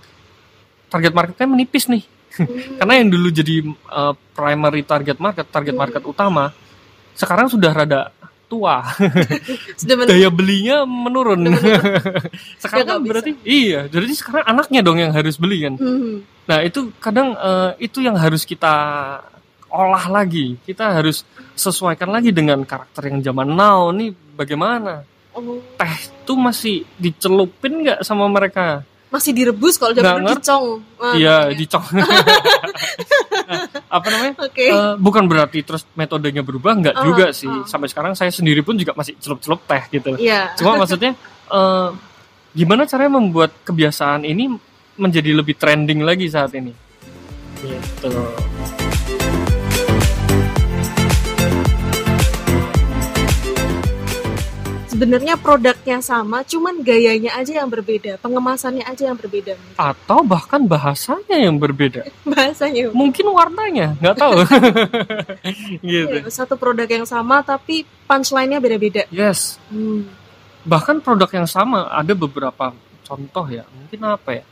target 0.88 1.10
marketnya 1.10 1.46
menipis 1.46 1.86
nih 1.86 2.02
Hmm. 2.34 2.50
karena 2.76 2.94
yang 2.98 3.08
dulu 3.08 3.28
jadi 3.28 3.62
eh, 3.70 4.14
primary 4.32 4.82
target 4.82 5.18
market 5.18 5.46
target 5.46 5.70
Hmm. 5.70 5.82
market 5.82 6.02
utama 6.02 6.50
sekarang 7.12 7.46
sudah 7.46 7.70
rada 7.70 8.10
tua 8.54 8.86
daya 10.08 10.30
belinya 10.30 10.86
menurun. 10.86 11.50
sekarang 12.62 12.86
kan 12.86 12.98
berarti 13.02 13.34
iya, 13.42 13.90
jadi 13.90 14.06
sekarang 14.14 14.46
anaknya 14.46 14.80
dong 14.86 15.02
yang 15.02 15.10
harus 15.10 15.34
beli 15.34 15.66
kan. 15.66 15.74
Hmm. 15.74 16.22
Nah 16.46 16.62
itu 16.62 16.94
kadang 17.02 17.34
eh, 17.34 17.90
itu 17.90 17.98
yang 17.98 18.14
harus 18.14 18.46
kita 18.46 18.74
olah 19.74 20.06
lagi. 20.06 20.54
Kita 20.62 20.94
harus 20.94 21.26
sesuaikan 21.58 22.14
lagi 22.14 22.30
dengan 22.30 22.62
karakter 22.62 23.10
yang 23.10 23.18
zaman 23.26 23.50
now. 23.50 23.90
Nih 23.90 24.14
bagaimana? 24.38 25.02
Oh, 25.34 25.58
Teh 25.74 25.96
tuh 26.22 26.38
masih 26.38 26.86
dicelupin 26.94 27.82
nggak 27.82 28.06
sama 28.06 28.30
mereka? 28.30 28.86
Masih 29.14 29.30
direbus 29.30 29.78
kalau 29.78 29.94
Nggak 29.94 30.02
zaman 30.02 30.20
dulu 30.20 30.34
dicong. 30.34 30.64
Ah, 30.98 31.14
Iya, 31.14 31.36
iya. 31.46 31.54
dicong. 31.54 31.84
Nah, 33.44 33.68
apa 33.92 34.06
namanya? 34.08 34.34
Oke. 34.40 34.72
Eh, 34.72 34.94
bukan 34.96 35.28
berarti 35.28 35.60
terus 35.60 35.84
metodenya 35.92 36.40
berubah 36.40 36.72
nggak 36.74 36.96
Ah, 36.96 37.04
juga 37.04 37.28
sih. 37.28 37.44
ah. 37.44 37.60
Sampai 37.68 37.92
sekarang 37.92 38.16
saya 38.16 38.32
sendiri 38.32 38.64
pun 38.64 38.72
juga 38.72 38.96
masih 38.96 39.20
celup-celup 39.20 39.60
teh 39.68 39.82
gitu. 39.92 40.16
Iya. 40.16 40.56
Cuma 40.56 40.74
maksudnya 40.80 41.12
eh, 41.50 41.88
gimana 42.56 42.88
caranya 42.88 43.20
membuat 43.20 43.52
kebiasaan 43.62 44.24
ini 44.24 44.48
menjadi 44.96 45.36
lebih 45.36 45.60
trending 45.60 46.00
lagi 46.00 46.24
saat 46.26 46.56
ini? 46.56 46.72
Gitu. 47.60 48.08
Sebenarnya 54.94 55.34
produknya 55.34 55.98
sama, 55.98 56.46
cuman 56.46 56.78
gayanya 56.86 57.34
aja 57.34 57.58
yang 57.58 57.66
berbeda, 57.66 58.14
pengemasannya 58.22 58.86
aja 58.86 59.10
yang 59.10 59.18
berbeda. 59.18 59.58
Atau 59.74 60.22
bahkan 60.22 60.62
bahasanya 60.70 61.34
yang 61.34 61.58
berbeda. 61.58 62.06
Bahasanya. 62.30 62.94
Mungkin 62.94 63.26
warnanya, 63.26 63.98
nggak 63.98 64.14
tahu. 64.14 64.38
gitu. 65.82 66.14
Iya, 66.14 66.30
satu 66.30 66.54
produk 66.54 66.86
yang 66.86 67.02
sama 67.10 67.42
tapi 67.42 67.82
punchline-nya 68.06 68.62
beda-beda. 68.62 69.02
Yes. 69.10 69.58
Hmm. 69.66 70.06
Bahkan 70.62 71.02
produk 71.02 71.42
yang 71.42 71.50
sama 71.50 71.90
ada 71.90 72.14
beberapa 72.14 72.70
contoh 73.02 73.50
ya. 73.50 73.66
Mungkin 73.66 73.98
apa 73.98 74.30
ya? 74.30 74.44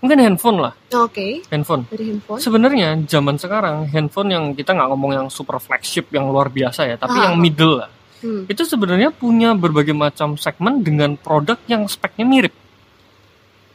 Mungkin 0.00 0.16
handphone 0.16 0.64
lah, 0.64 0.72
Oke, 0.96 1.44
handphone. 1.52 1.84
dari 1.92 2.08
handphone. 2.08 2.40
Sebenarnya 2.40 2.96
zaman 3.04 3.36
sekarang 3.36 3.84
handphone 3.92 4.32
yang 4.32 4.44
kita 4.56 4.72
nggak 4.72 4.88
ngomong 4.96 5.12
yang 5.12 5.26
super 5.28 5.60
flagship 5.60 6.08
yang 6.08 6.24
luar 6.32 6.48
biasa 6.48 6.88
ya, 6.88 6.96
tapi 6.96 7.20
Ah. 7.20 7.28
yang 7.28 7.36
middle 7.36 7.84
lah. 7.84 7.99
Hmm. 8.20 8.44
itu 8.46 8.62
sebenarnya 8.62 9.08
punya 9.10 9.52
berbagai 9.52 9.92
macam 9.92 10.36
segmen 10.36 10.80
dengan 10.80 11.16
produk 11.16 11.56
yang 11.64 11.84
speknya 11.84 12.22
mirip. 12.22 12.52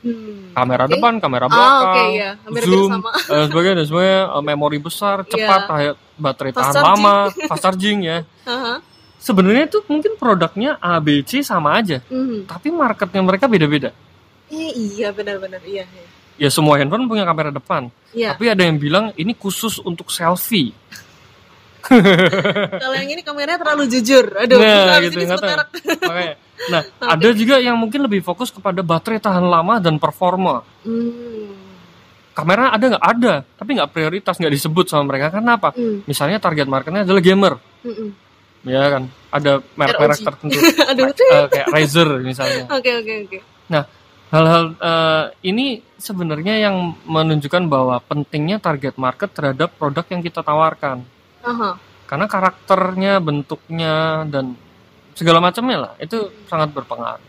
Hmm. 0.06 0.54
Kamera 0.54 0.86
Oke. 0.86 0.92
depan, 0.94 1.18
kamera 1.18 1.46
Ah, 1.46 1.50
belakang, 1.50 1.82
oke 1.82 2.04
ya. 2.14 2.30
Hampir-hampir 2.46 2.64
zoom, 2.70 2.90
sama. 2.94 3.10
eh, 3.34 3.46
sebagainya, 3.50 3.76
dan 3.76 3.86
sebagainya, 3.86 4.22
eh, 4.30 4.44
memori 4.46 4.78
besar, 4.78 5.18
cepat, 5.26 5.60
Iya. 5.60 5.68
tahan- 5.68 5.98
baterai 6.16 6.52
Fast 6.54 6.62
tahan 6.62 6.76
charging. 6.78 6.94
lama, 7.02 7.16
fast 7.50 7.64
charging 7.64 7.98
ya. 8.02 8.18
Aha. 8.46 8.74
Sebenarnya 9.18 9.66
itu 9.66 9.82
mungkin 9.90 10.14
produknya 10.16 10.78
A, 10.78 11.02
B, 11.02 11.26
C 11.26 11.42
sama 11.42 11.74
aja, 11.76 12.06
Hmm. 12.06 12.46
tapi 12.46 12.70
marketnya 12.70 13.26
mereka 13.26 13.50
beda-beda. 13.50 13.90
Eh, 14.48 14.70
iya 14.94 15.10
benar-benar 15.10 15.66
iya. 15.66 15.90
iya. 15.90 16.06
Ya 16.38 16.50
semua 16.54 16.78
handphone 16.78 17.10
punya 17.10 17.26
kamera 17.26 17.50
depan, 17.50 17.90
Iya. 18.14 18.38
tapi 18.38 18.46
ada 18.46 18.62
yang 18.62 18.78
bilang 18.78 19.10
ini 19.18 19.34
khusus 19.34 19.82
untuk 19.82 20.14
selfie. 20.14 20.70
Kalau 21.86 22.96
yang 22.96 23.10
ini 23.10 23.22
kameranya 23.22 23.58
terlalu 23.58 23.84
jujur. 23.88 24.26
Aduh, 24.36 24.58
Nah, 24.58 24.98
habis 24.98 25.10
gitu, 25.10 25.22
ini 25.22 25.28
sebut 25.28 25.40
tahu. 25.40 25.52
merek. 25.52 25.68
Makanya, 26.02 26.34
nah 26.72 26.82
ada 27.00 27.28
juga 27.32 27.56
yang 27.58 27.76
mungkin 27.76 28.00
lebih 28.02 28.22
fokus 28.22 28.50
kepada 28.50 28.82
baterai 28.82 29.20
tahan 29.20 29.44
lama 29.44 29.78
dan 29.78 29.96
performa. 29.98 30.66
Hmm. 30.82 31.54
kamera 32.36 32.68
ada 32.68 32.92
nggak 32.92 33.06
ada 33.16 33.34
tapi 33.56 33.80
nggak 33.80 33.96
prioritas 33.96 34.36
nggak 34.36 34.52
disebut 34.52 34.92
sama 34.92 35.08
mereka 35.08 35.32
karena 35.32 35.56
apa 35.56 35.72
Hmm. 35.72 36.04
misalnya 36.04 36.36
target 36.36 36.68
marketnya 36.68 37.08
adalah 37.08 37.24
gamer 37.24 37.56
Hmm. 37.80 38.12
ya 38.60 38.92
kan 38.92 39.04
ada 39.32 39.64
merek-merek 39.72 40.20
tertentu 40.20 40.60
Aduh. 40.92 41.16
Eh, 41.16 41.46
kayak 41.48 41.68
Razer 41.72 42.10
misalnya 42.28 42.68
Oke, 42.68 42.92
oke, 42.92 43.14
oke. 43.24 43.40
hal-hal 44.36 44.64
eh, 44.76 45.24
ini 45.48 45.80
sebenarnya 45.96 46.60
yang 46.60 46.76
menunjukkan 47.08 47.72
bahwa 47.72 48.04
pentingnya 48.04 48.60
target 48.60 49.00
market 49.00 49.32
terhadap 49.32 49.72
produk 49.72 50.04
yang 50.12 50.20
kita 50.20 50.44
tawarkan 50.44 51.08
Aha. 51.46 51.78
karena 52.06 52.26
karakternya 52.26 53.14
bentuknya 53.18 53.94
dan 54.26 54.58
segala 55.12 55.40
macamnya 55.40 55.78
lah 55.80 55.94
itu 55.98 56.18
sangat 56.44 56.70
berpengaruh 56.72 57.24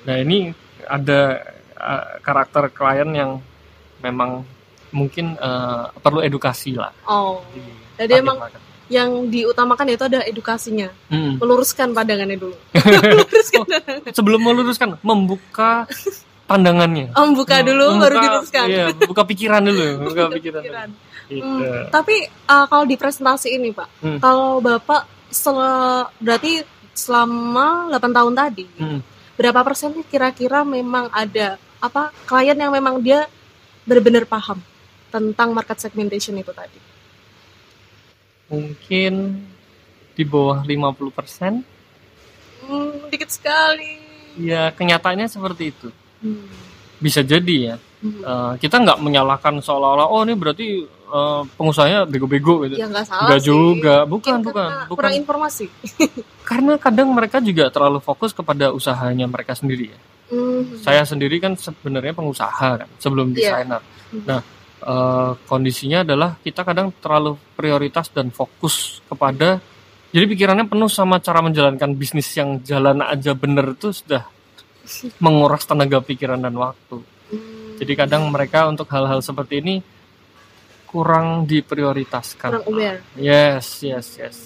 nah 0.00 0.16
ini 0.16 0.52
ada 0.84 1.42
eh, 1.74 2.06
karakter 2.20 2.68
klien 2.68 3.10
yang 3.10 3.30
memang 3.98 4.44
mungkin 4.90 5.34
eh, 5.34 5.84
perlu 5.94 6.20
edukasi 6.20 6.72
lah 6.72 6.92
Oh. 7.04 7.42
di 7.50 7.60
Jadi 7.98 8.12
emang 8.16 8.38
market. 8.38 8.62
yang 8.88 9.10
diutamakan 9.26 9.90
itu 9.90 10.00
ada 10.00 10.22
edukasinya. 10.22 10.88
Mm. 11.08 11.36
Meluruskan 11.36 11.92
pandangannya 11.92 12.38
dulu. 12.38 12.54
Meluruskan. 13.04 13.66
Sebelum 14.08 14.40
meluruskan, 14.40 14.96
membuka 15.02 15.84
pandangannya. 16.48 17.10
Om 17.12 17.34
buka 17.34 17.60
dulu 17.60 17.84
Membuka- 17.90 18.00
baru 18.00 18.16
diluruskan. 18.16 18.64
Iya, 18.64 18.84
buka 18.94 19.22
pikiran 19.26 19.60
dulu, 19.60 19.86
buka 20.08 20.22
pikiran. 20.30 20.62
dulu. 20.62 20.94
Gitu. 21.28 21.44
Hmm, 21.44 21.88
Tapi 21.88 22.16
uh, 22.44 22.66
kalau 22.66 22.84
di 22.84 22.96
presentasi 22.96 23.52
ini, 23.52 23.70
Pak, 23.70 23.88
Hmm. 24.00 24.18
kalau 24.18 24.58
Bapak 24.58 25.04
sel- 25.28 26.08
berarti 26.18 26.64
selama 26.90 27.86
8 27.88 28.10
tahun 28.10 28.34
tadi, 28.34 28.66
Mm. 28.74 29.00
berapa 29.36 29.60
persen 29.62 29.94
kira-kira 30.02 30.64
memang 30.64 31.06
ada 31.08 31.54
apa 31.78 32.10
klien 32.24 32.58
yang 32.58 32.74
memang 32.74 32.98
dia 32.98 33.28
benar-benar 33.84 34.26
paham 34.26 34.58
tentang 35.08 35.54
market 35.54 35.78
segmentation 35.78 36.34
itu 36.34 36.50
tadi? 36.50 36.80
Mungkin 38.48 39.12
di 40.12 40.24
bawah 40.24 40.64
50%. 40.64 41.62
Hmm, 42.64 43.06
dikit 43.06 43.30
sekali. 43.30 44.00
Ya, 44.34 44.72
kenyataannya 44.72 45.28
seperti 45.28 45.70
itu. 45.70 45.88
Hmm. 46.18 46.48
Bisa 46.98 47.22
jadi 47.22 47.56
ya. 47.62 47.76
Hmm. 47.98 48.22
Eh, 48.22 48.52
kita 48.58 48.78
nggak 48.78 48.98
menyalahkan 48.98 49.60
seolah-olah 49.60 50.08
oh 50.08 50.22
ini 50.22 50.34
berarti 50.34 50.66
eh, 51.08 51.42
pengusahanya 51.56 52.04
bego-bego 52.04 52.62
gitu. 52.68 52.76
Ya 52.76 52.86
nggak 52.86 53.06
salah 53.08 53.28
Nggak 53.32 53.40
sih. 53.40 53.48
juga, 53.48 53.94
bukan, 54.04 54.12
Mungkin 54.12 54.34
bukan, 54.44 54.68
bukan. 54.84 54.96
Kurang 54.96 55.14
informasi. 55.16 55.66
Karena 56.48 56.72
kadang 56.76 57.08
mereka 57.10 57.40
juga 57.40 57.68
terlalu 57.72 57.98
fokus 58.00 58.36
kepada 58.36 58.70
usahanya 58.70 59.24
mereka 59.24 59.56
sendiri 59.56 59.92
ya. 59.92 59.98
Hmm. 60.28 60.76
Saya 60.84 61.08
sendiri 61.08 61.40
kan 61.40 61.56
sebenarnya 61.56 62.12
pengusaha 62.12 62.84
kan 62.84 62.88
sebelum 63.00 63.32
Iya. 63.32 63.64
desainer. 63.64 63.80
Hmm. 64.12 64.24
Nah, 64.28 64.40
eh, 64.78 65.30
kondisinya 65.48 66.04
adalah 66.04 66.36
kita 66.38 66.60
kadang 66.62 66.92
terlalu 67.00 67.40
prioritas 67.56 68.12
dan 68.12 68.28
fokus 68.28 69.00
kepada 69.08 69.58
jadi 70.08 70.24
pikirannya 70.24 70.64
penuh 70.64 70.88
sama 70.88 71.20
cara 71.20 71.44
menjalankan 71.44 71.92
bisnis 71.92 72.32
yang 72.32 72.64
jalan 72.64 73.04
aja 73.04 73.36
bener 73.36 73.76
itu 73.76 73.92
sudah 73.92 74.24
menguras 75.24 75.64
tenaga 75.68 76.00
pikiran 76.00 76.40
dan 76.40 76.56
waktu. 76.56 77.00
Hmm. 77.28 77.76
Jadi 77.76 77.92
kadang 77.92 78.24
mereka 78.32 78.66
untuk 78.66 78.88
hal-hal 78.88 79.20
seperti 79.20 79.60
ini 79.60 79.74
kurang 80.88 81.44
diprioritaskan. 81.44 82.50
kurang 82.58 82.66
aware. 82.66 82.98
Yes, 83.14 83.84
yes, 83.84 84.06
yes. 84.16 84.36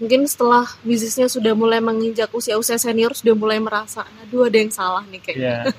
Mungkin 0.00 0.24
setelah 0.24 0.64
bisnisnya 0.80 1.28
sudah 1.28 1.52
mulai 1.52 1.78
menginjak 1.78 2.32
usia-usia 2.32 2.80
senior 2.80 3.12
sudah 3.12 3.36
mulai 3.36 3.60
merasa, 3.60 4.02
aduh 4.24 4.48
ada 4.48 4.56
yang 4.56 4.72
salah 4.72 5.04
nih 5.06 5.20
kayak. 5.20 5.38
Ya. 5.38 5.58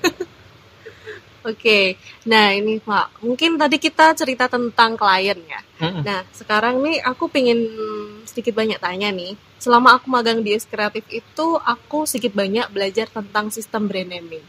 Oke, 1.42 1.98
nah 2.22 2.54
ini 2.54 2.78
Pak, 2.78 3.18
mungkin 3.18 3.58
tadi 3.58 3.82
kita 3.82 4.14
cerita 4.14 4.46
tentang 4.46 4.94
klien 4.94 5.34
ya. 5.42 5.60
Mm-mm. 5.82 6.06
Nah, 6.06 6.22
sekarang 6.30 6.78
nih 6.86 7.02
aku 7.02 7.26
pengen 7.26 7.66
sedikit 8.22 8.54
banyak 8.54 8.78
tanya 8.78 9.10
nih. 9.10 9.34
Selama 9.58 9.98
aku 9.98 10.06
magang 10.06 10.38
di 10.38 10.54
S 10.54 10.70
Kreatif 10.70 11.02
itu, 11.10 11.58
aku 11.58 12.06
sedikit 12.06 12.38
banyak 12.38 12.70
belajar 12.70 13.10
tentang 13.10 13.50
sistem 13.50 13.90
brand 13.90 14.14
naming. 14.14 14.46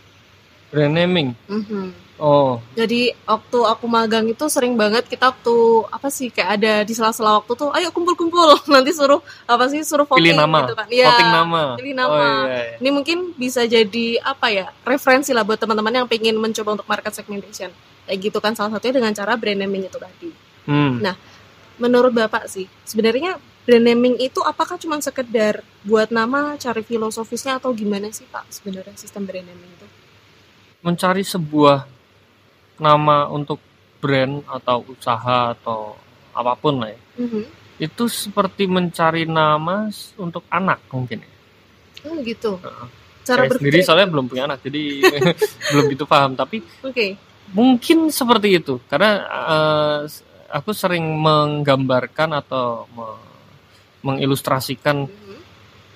Brand 0.74 0.94
naming. 0.94 1.30
Mhm. 1.48 2.02
Oh, 2.24 2.62
Jadi 2.78 3.10
waktu 3.26 3.60
aku 3.68 3.86
magang 3.90 4.30
itu 4.30 4.46
sering 4.48 4.78
banget 4.78 5.10
kita 5.10 5.34
waktu 5.34 5.56
apa 5.92 6.08
sih 6.14 6.30
kayak 6.30 6.50
ada 6.56 6.74
di 6.86 6.94
sela-sela 6.94 7.42
waktu 7.42 7.52
tuh, 7.58 7.74
ayo 7.74 7.90
kumpul-kumpul, 7.90 8.54
nanti 8.74 8.94
suruh 8.94 9.20
apa 9.50 9.66
sih 9.68 9.82
suruh 9.82 10.06
voting 10.06 10.22
pilih 10.32 10.38
nama. 10.38 10.60
gitu 10.64 10.74
kan. 10.78 10.88
Iya, 10.94 11.10
Voting 11.10 11.32
nama. 11.34 11.64
pilih 11.76 11.96
nama. 11.98 12.14
Oh, 12.14 12.22
iya, 12.48 12.54
iya. 12.54 12.76
Ini 12.80 12.90
mungkin 12.94 13.18
bisa 13.34 13.66
jadi 13.66 14.06
apa 14.24 14.48
ya 14.54 14.70
referensi 14.86 15.34
lah 15.34 15.42
buat 15.44 15.58
teman-teman 15.58 16.06
yang 16.06 16.08
pengen 16.08 16.38
mencoba 16.38 16.80
untuk 16.80 16.88
market 16.88 17.12
segmentation. 17.18 17.74
Kayak 18.06 18.18
gitu 18.30 18.38
kan 18.40 18.54
salah 18.56 18.78
satunya 18.78 19.04
dengan 19.04 19.12
cara 19.12 19.34
brand 19.36 19.60
naming 19.60 19.90
itu 19.90 19.98
tadi. 19.98 20.30
Hmm. 20.70 21.02
Nah, 21.02 21.18
Menurut 21.82 22.14
Bapak 22.14 22.46
sih, 22.46 22.70
sebenarnya 22.86 23.42
brand 23.66 23.82
naming 23.82 24.22
itu 24.22 24.38
apakah 24.46 24.78
cuma 24.78 25.02
sekedar 25.02 25.66
buat 25.82 26.14
nama, 26.14 26.54
cari 26.62 26.86
filosofisnya 26.86 27.58
atau 27.58 27.74
gimana 27.74 28.14
sih 28.14 28.30
Pak 28.30 28.46
sebenarnya 28.54 28.94
sistem 28.94 29.26
brand 29.26 29.42
naming 29.50 29.74
itu? 29.74 29.88
Mencari 30.84 31.24
sebuah 31.24 31.88
nama 32.78 33.26
untuk 33.28 33.60
brand 33.98 34.44
atau 34.46 34.84
usaha 34.86 35.56
atau 35.56 35.96
apa 36.32 36.54
pun 36.54 36.84
lah 36.84 36.92
ya. 36.92 37.00
Mhm. 37.18 37.44
Itu 37.80 38.06
seperti 38.06 38.68
mencari 38.68 39.24
nama 39.24 39.88
untuk 40.18 40.44
anak 40.48 40.84
mungkin 40.90 41.24
ya. 41.24 41.32
Oh 42.04 42.20
gitu. 42.20 42.60
Heeh. 42.60 42.88
Cara 43.24 43.48
Saya 43.48 43.56
sendiri 43.56 43.80
soalnya 43.80 44.12
belum 44.12 44.28
punya 44.28 44.44
anak 44.44 44.60
jadi 44.62 44.84
belum 45.72 45.86
gitu 45.88 46.04
paham 46.04 46.36
tapi 46.36 46.60
Oke. 46.84 47.16
mungkin 47.56 48.12
seperti 48.12 48.60
itu 48.60 48.84
karena 48.92 49.24
s- 50.04 50.20
aku 50.52 50.76
sering 50.76 51.08
menggambarkan 51.18 52.36
atau 52.36 52.84
me- 52.92 53.24
mengilustrasikan 54.04 55.08
Mhm. 55.08 55.38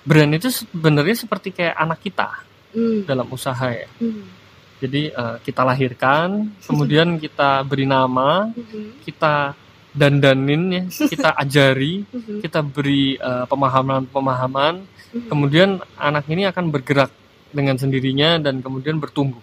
brand 0.01 0.31
itu 0.33 0.47
sebenarnya 0.47 1.19
seperti 1.19 1.51
kayak 1.51 1.75
anak 1.75 1.99
kita 1.99 2.31
Hmm. 2.71 3.03
dalam 3.03 3.27
usaha 3.27 3.67
ya. 3.67 3.91
Mhm. 3.99 4.36
Jadi 4.77 5.09
eh, 5.09 5.35
kita 5.41 5.65
lahirkan, 5.65 6.53
kemudian 6.63 7.17
kita 7.17 7.65
beri 7.65 7.89
nama, 7.89 8.45
Mhm. 8.53 9.01
kita 9.01 9.57
dandanin 9.97 10.63
ya, 10.69 10.83
kita 10.85 11.33
ajari, 11.41 12.05
Mhm. 12.05 12.45
kita 12.45 12.61
beri 12.61 13.17
eh, 13.17 13.45
pemahaman-pemahaman, 13.49 14.75
Mhm. 14.85 15.27
kemudian 15.33 15.69
anak 15.97 16.29
ini 16.29 16.45
akan 16.45 16.69
bergerak 16.69 17.09
dengan 17.49 17.73
sendirinya 17.79 18.37
dan 18.37 18.61
kemudian 18.61 19.01
bertumbuh 19.01 19.41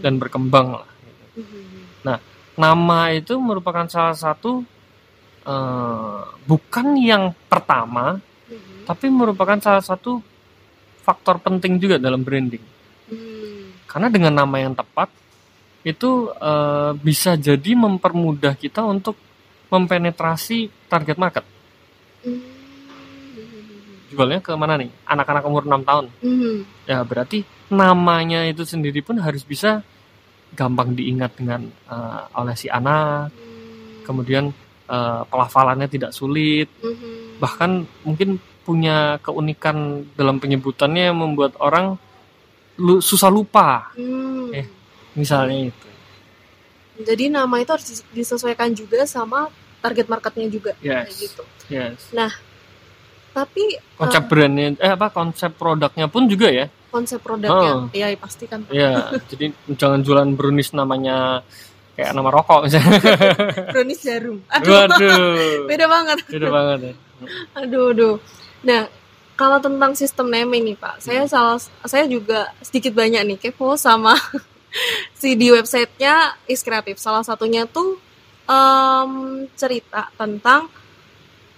dan 0.00 0.16
berkembang 0.16 0.80
lah. 0.80 0.90
Mhm. 1.36 2.20
Nama 2.54 3.00
itu 3.10 3.34
merupakan 3.42 3.82
salah 3.90 4.14
satu 4.14 4.62
eh, 5.44 6.20
bukan 6.48 6.86
yang 6.96 7.36
pertama, 7.52 8.16
tapi 8.88 9.12
merupakan 9.12 9.60
salah 9.60 9.84
satu 9.84 10.22
faktor 11.04 11.36
penting 11.42 11.76
juga 11.76 12.00
dalam 12.00 12.24
branding. 12.24 12.73
Karena 13.94 14.10
dengan 14.10 14.34
nama 14.34 14.58
yang 14.58 14.74
tepat 14.74 15.06
itu 15.86 16.34
eh, 16.34 16.92
bisa 16.98 17.38
jadi 17.38 17.78
mempermudah 17.78 18.58
kita 18.58 18.82
untuk 18.82 19.14
mempenetrasi 19.70 20.90
target 20.90 21.14
market. 21.14 21.46
Mhm. 22.26 22.42
Jualnya 24.10 24.42
ke 24.42 24.50
mana 24.58 24.74
nih? 24.82 24.90
Anak-anak 25.06 25.46
umur 25.46 25.62
6 25.62 25.86
tahun. 25.86 26.06
Mhm. 26.18 26.54
Ya, 26.90 27.06
berarti 27.06 27.46
namanya 27.70 28.42
itu 28.50 28.66
sendiri 28.66 28.98
pun 28.98 29.22
harus 29.22 29.46
bisa 29.46 29.86
gampang 30.58 30.98
diingat 30.98 31.38
dengan 31.38 31.70
eh, 31.70 32.22
oleh 32.34 32.58
si 32.58 32.66
anak. 32.66 33.30
Kemudian 34.02 34.50
eh, 34.90 35.22
pelafalannya 35.30 35.86
tidak 35.86 36.10
sulit. 36.10 36.66
Mhm. 36.82 37.38
Bahkan 37.38 37.70
mungkin 38.02 38.42
punya 38.66 39.22
keunikan 39.22 40.08
dalam 40.18 40.42
penyebutannya 40.42 41.14
yang 41.14 41.18
membuat 41.20 41.54
orang 41.60 42.00
lu, 42.76 42.98
susah 42.98 43.28
lupa. 43.28 43.90
Hmm. 43.94 44.50
Eh. 44.50 44.66
Misalnya 45.14 45.70
itu. 45.70 45.86
Jadi 46.96 47.26
nama 47.26 47.58
itu 47.58 47.70
harus 47.70 47.86
dis- 47.88 48.06
disesuaikan 48.12 48.70
juga 48.70 49.02
sama 49.04 49.50
target 49.78 50.06
marketnya 50.06 50.46
juga 50.46 50.70
kayak 50.78 51.10
Yes. 51.10 51.18
gitu. 51.20 51.42
Yes. 51.68 51.98
Tapi 53.34 53.62
Konsep 53.98 54.22
brandnya 54.24 54.78
eh 54.78 54.90
apa 54.90 55.10
konsep 55.10 55.50
produknya 55.52 56.06
pun 56.06 56.24
juga 56.24 56.46
ya. 56.48 56.70
konsep 56.94 57.18
produknya, 57.18 57.70
Oh. 57.74 57.90
ya 57.90 58.06
pasti 58.14 58.46
kan. 58.46 58.62
Iya, 58.70 59.10
jadi 59.34 59.50
jangan 59.74 59.98
jualan 59.98 60.30
brownies 60.30 60.70
namanya 60.70 61.42
kayak 61.98 62.14
nama 62.14 62.30
rokok 62.30 62.70
misalnya. 62.70 63.02
Brownies 63.74 63.98
jarum. 63.98 64.38
Aduh, 64.46 64.70
Waduh. 64.70 65.66
beda 65.70 65.86
banget. 65.90 66.18
Beda 66.30 66.48
banget 66.48 66.78
ya. 66.78 66.94
Aduh, 67.58 67.90
aduh. 67.90 68.14
Nah, 68.62 68.86
kalau 69.34 69.58
tentang 69.58 69.98
sistem 69.98 70.30
naming 70.30 70.62
nih 70.62 70.78
Pak, 70.78 71.02
saya 71.02 71.26
salah, 71.26 71.58
saya 71.86 72.06
juga 72.06 72.54
sedikit 72.62 72.94
banyak 72.94 73.22
nih 73.34 73.38
kepo 73.38 73.74
sama 73.74 74.14
si 75.20 75.34
di 75.34 75.50
websitenya 75.50 76.38
is 76.46 76.62
kreatif. 76.62 77.02
Salah 77.02 77.26
satunya 77.26 77.66
tuh 77.66 77.98
em, 78.46 79.44
cerita 79.58 80.10
tentang 80.14 80.70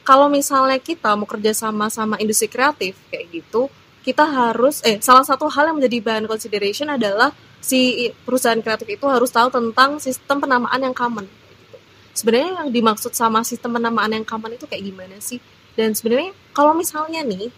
kalau 0.06 0.30
misalnya 0.32 0.78
kita 0.80 1.18
mau 1.18 1.26
kerja 1.28 1.52
sama 1.52 1.90
sama 1.92 2.16
industri 2.22 2.48
kreatif 2.48 2.96
kayak 3.12 3.26
gitu, 3.28 3.68
kita 4.06 4.22
harus 4.22 4.80
eh 4.86 5.02
salah 5.02 5.26
satu 5.26 5.50
hal 5.50 5.74
yang 5.74 5.76
menjadi 5.82 5.98
bahan 5.98 6.24
consideration 6.30 6.88
adalah 6.88 7.34
si 7.58 8.08
perusahaan 8.22 8.62
kreatif 8.62 8.86
itu 8.86 9.04
harus 9.10 9.28
tahu 9.34 9.50
tentang 9.50 9.98
sistem 9.98 10.38
penamaan 10.38 10.78
yang 10.78 10.94
common. 10.94 11.26
gitu. 11.26 11.76
Sebenarnya 12.14 12.62
yang 12.62 12.68
dimaksud 12.70 13.12
sama 13.12 13.42
sistem 13.42 13.76
penamaan 13.76 14.14
yang 14.14 14.24
common 14.24 14.54
itu 14.54 14.64
kayak 14.70 14.86
gimana 14.86 15.18
sih? 15.18 15.42
Dan 15.74 15.92
sebenarnya 15.92 16.32
kalau 16.54 16.72
misalnya 16.72 17.26
nih, 17.26 17.50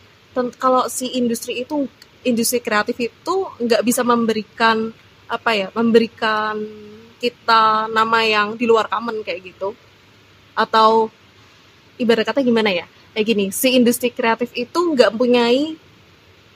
kalau 0.59 0.87
si 0.87 1.13
industri 1.19 1.63
itu 1.63 1.89
industri 2.27 2.59
kreatif 2.59 2.99
itu 2.99 3.35
nggak 3.59 3.83
bisa 3.83 4.03
memberikan 4.03 4.91
apa 5.29 5.51
ya, 5.55 5.69
memberikan 5.77 6.57
kita 7.19 7.91
nama 7.91 8.23
yang 8.25 8.55
di 8.55 8.65
luar 8.65 8.87
common 8.89 9.21
kayak 9.27 9.53
gitu, 9.55 9.75
atau 10.55 11.11
ibarat 11.99 12.25
kata 12.27 12.41
gimana 12.41 12.71
ya? 12.71 12.87
Kayak 13.13 13.27
gini, 13.27 13.47
si 13.51 13.75
industri 13.75 14.15
kreatif 14.15 14.55
itu 14.55 14.79
nggak 14.79 15.11
punyai 15.19 15.75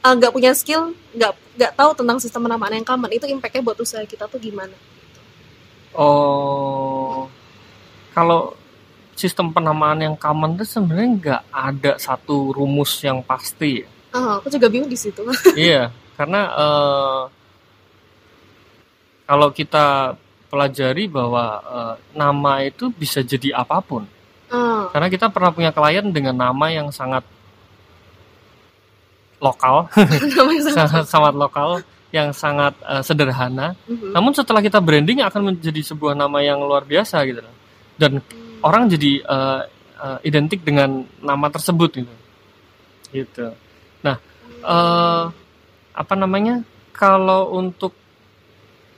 eh, 0.03 0.15
nggak 0.15 0.33
punya 0.33 0.55
skill, 0.55 0.95
nggak 1.15 1.33
nggak 1.59 1.73
tahu 1.77 1.91
tentang 1.99 2.19
sistem 2.23 2.49
penamaan 2.49 2.79
yang 2.79 2.87
common 2.87 3.13
itu 3.13 3.27
impactnya 3.29 3.63
buat 3.63 3.79
usaha 3.83 4.03
kita 4.07 4.31
tuh 4.31 4.41
gimana? 4.41 4.75
Oh, 5.93 7.29
kalau 8.17 8.57
sistem 9.23 9.55
penamaan 9.55 10.03
yang 10.03 10.15
common 10.19 10.59
itu 10.59 10.67
sebenarnya 10.67 11.09
nggak 11.23 11.43
ada 11.55 11.93
satu 11.97 12.51
rumus 12.51 12.99
yang 13.07 13.23
pasti. 13.23 13.87
ya. 13.87 13.89
Ah, 14.13 14.33
aku 14.43 14.51
juga 14.51 14.67
bingung 14.67 14.91
di 14.91 14.99
situ. 14.99 15.23
iya, 15.57 15.89
karena 16.19 16.41
eh, 16.53 17.21
kalau 19.25 19.49
kita 19.55 20.19
pelajari 20.51 21.07
bahwa 21.09 21.45
eh, 21.63 21.95
nama 22.13 22.61
itu 22.67 22.91
bisa 22.91 23.23
jadi 23.23 23.55
apa 23.57 23.79
pun. 23.81 24.05
Ah, 24.53 24.91
Karena 24.93 25.09
kita 25.09 25.33
pernah 25.33 25.49
punya 25.49 25.71
klien 25.73 26.05
dengan 26.13 26.37
nama 26.37 26.67
yang 26.69 26.93
sangat 26.93 27.25
lokal, 29.41 29.89
sangat 30.77 31.09
sangat 31.09 31.35
lokal, 31.35 31.81
yang 32.13 32.31
sangat 32.37 32.77
eh, 32.85 33.01
sederhana. 33.01 33.73
Mhm. 33.89 34.13
Namun 34.13 34.37
setelah 34.37 34.61
kita 34.61 34.77
branding 34.79 35.25
akan 35.25 35.55
menjadi 35.55 35.81
sebuah 35.81 36.13
nama 36.13 36.45
yang 36.45 36.61
luar 36.61 36.85
biasa 36.85 37.23
gitu 37.25 37.41
loh. 37.41 37.55
Dan 37.97 38.21
Hmm. 38.21 38.52
Orang 38.63 38.89
jadi 38.89 39.13
eh, 39.21 39.63
eh, 39.99 40.19
identik 40.27 40.63
dengan 40.63 41.03
nama 41.21 41.47
tersebut 41.51 41.91
gitu. 42.03 42.15
Gitu. 43.13 43.47
Nah, 44.01 44.17
eh, 44.63 45.25
apa 45.93 46.15
namanya? 46.17 46.65
Kalau 46.93 47.57
untuk 47.57 47.93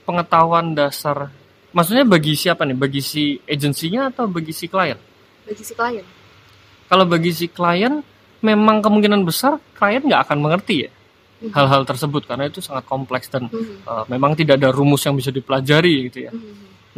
pengetahuan 0.05 0.77
dasar, 0.77 1.31
maksudnya 1.73 2.05
bagi 2.05 2.37
siapa 2.37 2.67
nih? 2.67 2.77
Bagi 2.77 3.01
si 3.01 3.39
agensinya 3.43 4.13
atau 4.13 4.29
bagi 4.29 4.53
si 4.53 4.69
klien? 4.69 4.99
bagi 5.45 5.61
si 5.61 5.73
klien. 5.77 6.05
Kalau 6.89 7.05
bagi 7.05 7.29
si 7.29 7.45
klien, 7.49 8.01
memang 8.41 8.81
kemungkinan 8.81 9.21
besar 9.25 9.57
klien 9.77 10.01
nggak 10.01 10.25
akan 10.29 10.37
mengerti 10.41 10.85
ya 10.85 10.91
Mhm. 11.35 11.51
hal-hal 11.53 11.83
tersebut 11.83 12.25
karena 12.25 12.47
itu 12.47 12.63
sangat 12.63 12.85
kompleks 12.87 13.27
dan 13.29 13.45
Mhm. 13.51 13.85
eh, 13.85 14.03
memang 14.09 14.33
tidak 14.33 14.57
ada 14.57 14.73
rumus 14.73 15.05
yang 15.05 15.13
bisa 15.13 15.29
dipelajari 15.29 16.09
gitu 16.09 16.29
ya. 16.29 16.31
Mhm. 16.31 16.97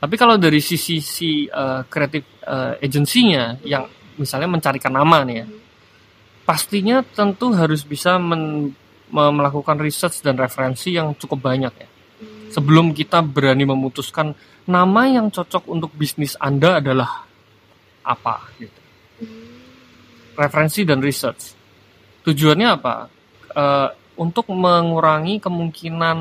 Tapi 0.00 0.14
kalau 0.16 0.40
dari 0.40 0.64
sisi 0.64 1.04
si 1.04 1.44
eh, 1.44 1.80
kreatif 1.84 2.24
eh, 2.40 2.80
agensinya 2.80 3.60
yang 3.60 3.84
misalnya 4.16 4.48
mencarikan 4.48 4.96
nama 4.96 5.20
nih 5.28 5.44
ya, 5.44 5.46
pastinya 6.48 7.04
tentu 7.04 7.52
harus 7.52 7.84
bisa 7.84 8.16
men- 8.16 8.72
me- 9.12 9.34
melakukan 9.36 9.76
research 9.76 10.24
dan 10.24 10.40
referensi 10.40 10.96
yang 10.96 11.12
cukup 11.20 11.52
banyak 11.52 11.74
ya. 11.76 11.88
Sebelum 12.50 12.96
kita 12.96 13.20
berani 13.20 13.68
memutuskan 13.68 14.32
nama 14.64 15.06
yang 15.06 15.28
cocok 15.28 15.68
untuk 15.68 15.92
bisnis 15.92 16.34
Anda 16.40 16.80
adalah 16.80 17.28
apa 18.00 18.56
gitu. 18.56 18.80
Referensi 20.34 20.88
dan 20.88 21.04
research. 21.04 21.52
Tujuannya 22.24 22.68
apa? 22.72 22.94
Eh, 23.52 23.88
untuk 24.16 24.48
mengurangi 24.48 25.44
kemungkinan 25.44 26.16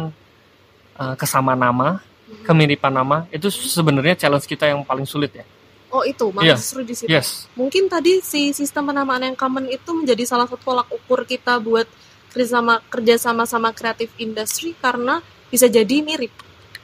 eh, 1.00 1.16
kesama 1.16 1.56
nama 1.56 2.09
kemiripan 2.44 2.92
nama 2.92 3.26
itu 3.30 3.48
sebenarnya 3.50 4.16
challenge 4.18 4.46
kita 4.46 4.68
yang 4.68 4.82
paling 4.82 5.06
sulit 5.06 5.34
ya. 5.34 5.46
Oh 5.90 6.06
itu 6.06 6.30
malah 6.30 6.54
Iya. 6.54 6.56
justru 6.58 6.82
di 6.82 6.94
situ. 6.94 7.10
Yes. 7.10 7.50
Mungkin 7.54 7.90
tadi 7.90 8.22
si 8.22 8.54
sistem 8.54 8.88
penamaan 8.88 9.22
yang 9.24 9.34
common 9.34 9.66
itu 9.66 9.90
menjadi 9.90 10.22
salah 10.24 10.46
satu 10.46 10.62
tolak 10.62 10.86
ukur 10.88 11.26
kita 11.26 11.58
buat 11.58 11.90
kerjasama 12.30 12.86
kerjasama 12.86 13.44
sama 13.44 13.74
kreatif 13.74 14.14
industri 14.16 14.78
karena 14.78 15.18
bisa 15.50 15.66
jadi 15.66 16.06
mirip 16.06 16.30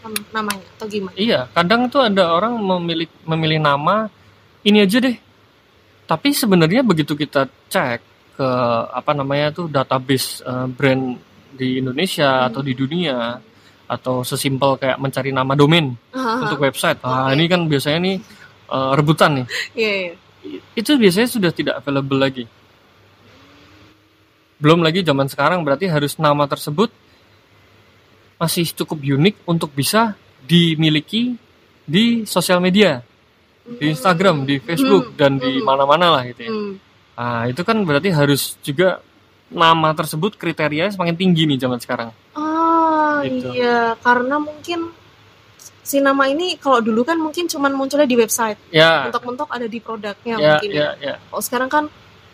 nam- 0.01 0.25
namanya 0.34 0.65
atau 0.73 0.89
gimana? 0.89 1.13
Iya, 1.13 1.45
kadang 1.53 1.86
tuh 1.86 2.01
ada 2.01 2.34
orang 2.34 2.58
memilih 2.58 3.05
memilih 3.23 3.62
nama 3.62 4.10
ini 4.62 4.81
aja 4.81 4.97
deh. 4.97 5.17
Tapi 6.05 6.34
sebenarnya 6.34 6.81
begitu 6.81 7.13
kita 7.13 7.45
cek 7.69 8.01
ke 8.36 8.47
apa 8.89 9.12
namanya 9.13 9.53
tuh 9.53 9.65
database 9.65 10.41
eh, 10.41 10.65
brand 10.67 11.17
di 11.53 11.77
Indonesia 11.77 12.41
Hmm. 12.41 12.47
atau 12.49 12.62
di 12.62 12.73
dunia 12.73 13.38
atau 13.86 14.26
sesimpel 14.26 14.82
kayak 14.82 14.98
mencari 14.98 15.30
nama 15.30 15.54
domain 15.54 15.93
Ah, 16.12 16.41
untuk 16.45 16.62
website. 16.65 16.98
Ah, 17.06 17.30
Oke. 17.30 17.38
ini 17.38 17.43
kan 17.45 17.62
biasanya 17.69 18.00
nih 18.02 18.15
eh, 18.71 18.91
rebutan 18.98 19.32
nih. 19.41 19.45
Iya, 19.78 19.93
iya. 19.93 20.13
Itu 20.78 20.98
biasanya 20.98 21.30
sudah 21.30 21.52
tidak 21.54 21.82
available 21.82 22.19
lagi. 22.21 22.45
Belum 24.62 24.82
lagi 24.82 25.04
zaman 25.04 25.28
sekarang 25.28 25.62
berarti 25.62 25.86
harus 25.89 26.15
nama 26.17 26.48
tersebut 26.48 26.89
masih 28.36 28.67
cukup 28.76 29.00
unik 29.00 29.36
untuk 29.48 29.71
bisa 29.71 30.15
dimiliki 30.43 31.36
di 31.86 32.26
sosial 32.28 32.60
media, 32.60 33.02
di 33.65 33.93
Instagram, 33.93 34.43
di 34.45 34.58
Facebook 34.60 35.13
Hmm, 35.13 35.17
dan 35.17 35.32
di 35.38 35.60
hmm. 35.60 35.65
mana-mana 35.65 36.08
lah 36.19 36.24
gitu 36.30 36.41
ya. 36.45 36.52
Hmm. 36.52 36.74
Nah, 37.15 37.41
itu 37.48 37.62
kan 37.63 37.78
berarti 37.88 38.10
harus 38.12 38.60
juga 38.60 39.00
nama 39.48 39.93
tersebut 39.95 40.36
kriterianya 40.36 40.91
semakin 40.91 41.15
tinggi 41.15 41.48
nih 41.48 41.60
zaman 41.62 41.80
sekarang. 41.80 42.10
Gitu. 43.23 43.49
iya, 43.56 43.95
karena 44.04 44.36
mungkin 44.41 44.91
si 45.86 46.01
nama 46.01 46.25
ini 46.25 46.58
kalau 46.58 46.82
dulu 46.82 47.06
kan 47.06 47.15
mungkin 47.21 47.45
cuman 47.45 47.71
munculnya 47.78 48.10
di 48.10 48.17
website, 48.17 48.58
Ya, 48.73 49.06
mentok-mentok 49.08 49.49
ada 49.54 49.69
di 49.69 49.78
produknya 49.78 50.36
ya, 50.36 50.49
mungkin. 50.58 50.69
ya, 50.73 50.88
ya. 50.97 51.15
Kalau 51.21 51.43
sekarang 51.45 51.69
kan 51.69 51.84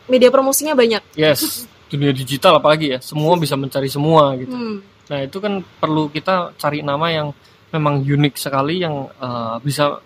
media 0.07 0.31
promosinya 0.31 0.71
banyak. 0.71 1.03
Yes, 1.19 1.67
dunia 1.91 2.15
digital 2.15 2.57
apalagi 2.63 2.95
ya, 2.95 2.99
semua 3.03 3.35
bisa 3.35 3.59
mencari 3.59 3.91
semua 3.91 4.31
gitu. 4.39 4.55
Hmm. 4.55 4.79
Nah, 5.11 5.19
itu 5.27 5.37
kan 5.43 5.59
perlu 5.59 6.07
kita 6.07 6.55
cari 6.55 6.79
nama 6.79 7.11
yang 7.11 7.35
memang 7.75 7.99
unik 7.99 8.39
sekali 8.39 8.79
yang 8.79 9.11
eh, 9.11 9.55
bisa 9.59 9.99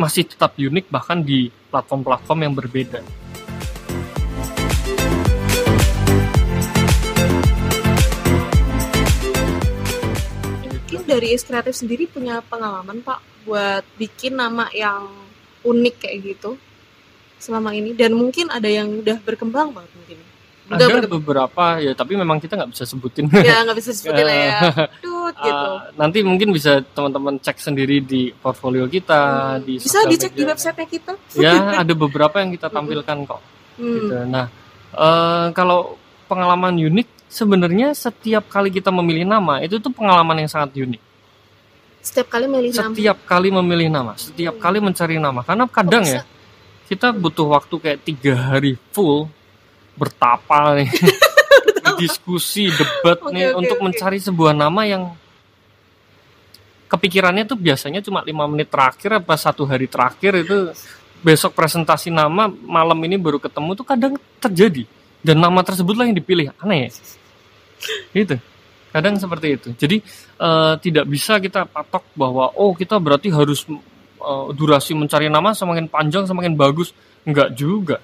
masih 0.00 0.24
tetap 0.30 0.56
unik 0.56 0.88
bahkan 0.88 1.20
di 1.20 1.52
platform-platform 1.68 2.38
yang 2.48 2.54
berbeda. 2.56 3.00
Dari 11.18 11.34
Is 11.34 11.42
Kreatif 11.42 11.74
sendiri 11.74 12.06
punya 12.06 12.38
pengalaman 12.40 13.02
Pak 13.02 13.42
buat 13.42 13.82
bikin 13.98 14.38
nama 14.38 14.70
yang 14.70 15.10
unik 15.60 15.94
kayak 15.98 16.16
gitu 16.24 16.54
selama 17.36 17.74
ini 17.74 17.90
dan 17.90 18.14
mungkin 18.14 18.46
ada 18.48 18.66
yang 18.66 19.02
udah 19.02 19.18
berkembang 19.18 19.74
banget 19.74 19.90
mungkin. 19.92 20.18
Udah 20.68 20.76
Ada 20.78 20.84
berkembang. 20.94 21.14
beberapa 21.18 21.64
ya, 21.80 21.92
tapi 21.92 22.12
memang 22.14 22.38
kita 22.38 22.54
nggak 22.54 22.70
bisa 22.70 22.84
sebutin. 22.84 23.26
Ya 23.42 23.66
nggak 23.66 23.76
bisa 23.78 23.90
disebutin 23.90 24.22
lah 24.22 24.36
ya. 24.36 24.58
Dut 25.04 25.34
gitu. 25.34 25.66
Ah, 25.74 25.90
nanti 25.96 26.18
mungkin 26.22 26.52
bisa 26.52 26.78
teman-teman 26.92 27.40
cek 27.40 27.58
sendiri 27.58 27.98
di 27.98 28.30
portfolio 28.30 28.86
kita, 28.86 29.20
Hmm. 29.58 29.64
di 29.64 29.80
Bisa 29.80 30.06
dicek 30.06 30.30
di 30.30 30.44
media. 30.44 30.54
websitenya 30.54 30.86
kita. 30.86 31.12
Ya, 31.42 31.82
ada 31.82 31.94
beberapa 31.96 32.38
yang 32.38 32.52
kita 32.52 32.68
tampilkan 32.68 33.16
kok. 33.26 33.40
Hmm. 33.80 33.90
Gitu. 33.96 34.14
Nah, 34.28 34.46
eh, 34.92 35.46
kalau 35.50 35.96
pengalaman 36.28 36.76
unik, 36.76 37.08
sebenarnya 37.26 37.96
setiap 37.96 38.46
kali 38.46 38.68
kita 38.68 38.92
memilih 38.92 39.24
nama 39.24 39.64
itu 39.64 39.80
tuh 39.80 39.90
pengalaman 39.90 40.44
yang 40.44 40.50
sangat 40.52 40.76
unik. 40.76 41.00
Setiap 41.98 42.26
kali 42.30 42.46
milih 42.46 42.70
nama. 42.72 42.92
Setiap 42.94 43.18
kali 43.26 43.48
memilih 43.50 43.88
nama, 43.90 44.12
setiap 44.14 44.54
Hmm. 44.56 44.62
kali 44.62 44.78
mencari 44.78 45.16
nama, 45.18 45.40
karena 45.42 45.64
kadang 45.66 46.04
Kok 46.06 46.14
ya 46.14 46.22
kita 46.88 47.12
butuh 47.12 47.52
waktu 47.52 47.74
kayak 47.76 48.00
tiga 48.00 48.32
hari 48.32 48.80
full 48.96 49.28
bertapa 49.92 50.78
nih, 50.80 50.88
diskusi, 52.00 52.72
debat 52.72 53.20
Oke, 53.20 53.34
nih 53.36 53.52
oke, 53.52 53.58
untuk 53.60 53.76
oke. 53.76 53.84
mencari 53.90 54.16
sebuah 54.16 54.56
nama 54.56 54.88
yang 54.88 55.12
kepikirannya 56.88 57.44
tuh 57.44 57.58
biasanya 57.60 58.00
cuma 58.00 58.24
lima 58.24 58.48
menit 58.48 58.72
terakhir 58.72 59.20
apa 59.20 59.36
satu 59.36 59.68
hari 59.68 59.84
terakhir 59.84 60.40
itu 60.40 60.72
besok 61.20 61.52
presentasi 61.52 62.08
nama 62.08 62.48
malam 62.48 62.96
ini 63.04 63.20
baru 63.20 63.36
ketemu 63.36 63.76
tuh 63.76 63.84
kadang 63.84 64.14
terjadi. 64.40 64.88
Dan 65.18 65.42
nama 65.42 65.60
tersebutlah 65.66 66.06
yang 66.06 66.14
dipilih. 66.16 66.54
Aneh 66.62 66.88
ya? 66.88 66.90
Gitu 68.14 68.38
kadang 68.88 69.14
seperti 69.16 69.46
itu 69.54 69.68
jadi 69.76 69.96
eh, 70.38 70.74
tidak 70.80 71.04
bisa 71.06 71.36
kita 71.38 71.64
patok 71.64 72.04
bahwa 72.14 72.52
oh 72.56 72.72
kita 72.72 72.96
berarti 72.96 73.28
harus 73.28 73.68
eh, 73.68 74.46
durasi 74.52 74.96
mencari 74.96 75.28
nama 75.28 75.52
semakin 75.52 75.86
panjang 75.86 76.24
semakin 76.24 76.56
bagus 76.56 76.92
enggak 77.24 77.52
juga 77.52 78.00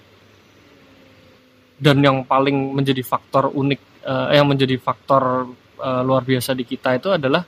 dan 1.74 1.98
yang 2.00 2.22
paling 2.22 2.72
menjadi 2.72 3.02
faktor 3.02 3.50
unik 3.50 3.80
eh, 4.04 4.28
yang 4.38 4.46
menjadi 4.46 4.76
faktor 4.78 5.50
eh, 5.78 6.02
luar 6.04 6.22
biasa 6.22 6.54
di 6.54 6.64
kita 6.64 6.96
itu 6.96 7.10
adalah 7.10 7.42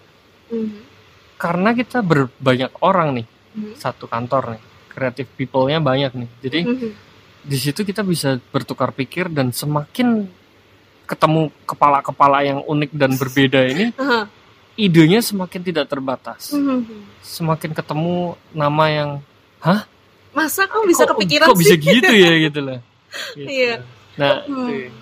Mhm. 0.46 0.78
karena 1.34 1.74
kita 1.74 2.00
berbanyak 2.00 2.70
orang 2.80 3.18
nih 3.18 3.26
Mhm. 3.26 3.72
satu 3.74 4.06
kantor 4.06 4.54
nih 4.54 4.62
creative 4.88 5.30
people-nya 5.34 5.82
banyak 5.82 6.12
nih 6.14 6.30
jadi 6.40 6.60
Mhm. 6.62 6.90
di 7.46 7.56
situ 7.58 7.82
kita 7.82 8.02
bisa 8.02 8.38
bertukar 8.50 8.90
pikir 8.90 9.26
dan 9.30 9.50
semakin 9.50 10.26
ketemu 11.06 11.40
kepala-kepala 11.64 12.42
yang 12.42 12.60
unik 12.60 12.90
dan 12.92 13.14
berbeda 13.14 13.60
ini 13.64 13.94
Aha. 13.94 14.26
idenya 14.74 15.18
semakin 15.20 15.62
tidak 15.62 15.86
terbatas 15.86 16.50
Mhm. 16.50 16.84
semakin 17.22 17.70
ketemu 17.72 18.16
nama 18.50 18.84
yang 18.86 19.10
Masa 20.30 20.68
kamu 20.68 20.84
bisa 20.86 21.02
kok, 21.02 21.16
kepikiran 21.16 21.48
kok 21.48 21.56
sih? 21.56 21.60
bisa 21.64 21.74
gitu 21.76 22.12
ya 22.12 22.32
gitu 22.44 22.60
lah 22.60 22.78
Gitu. 23.34 23.48
Iya. 23.48 23.74
nah 24.14 24.44
Hmm. 24.44 24.68
itu. 24.68 24.92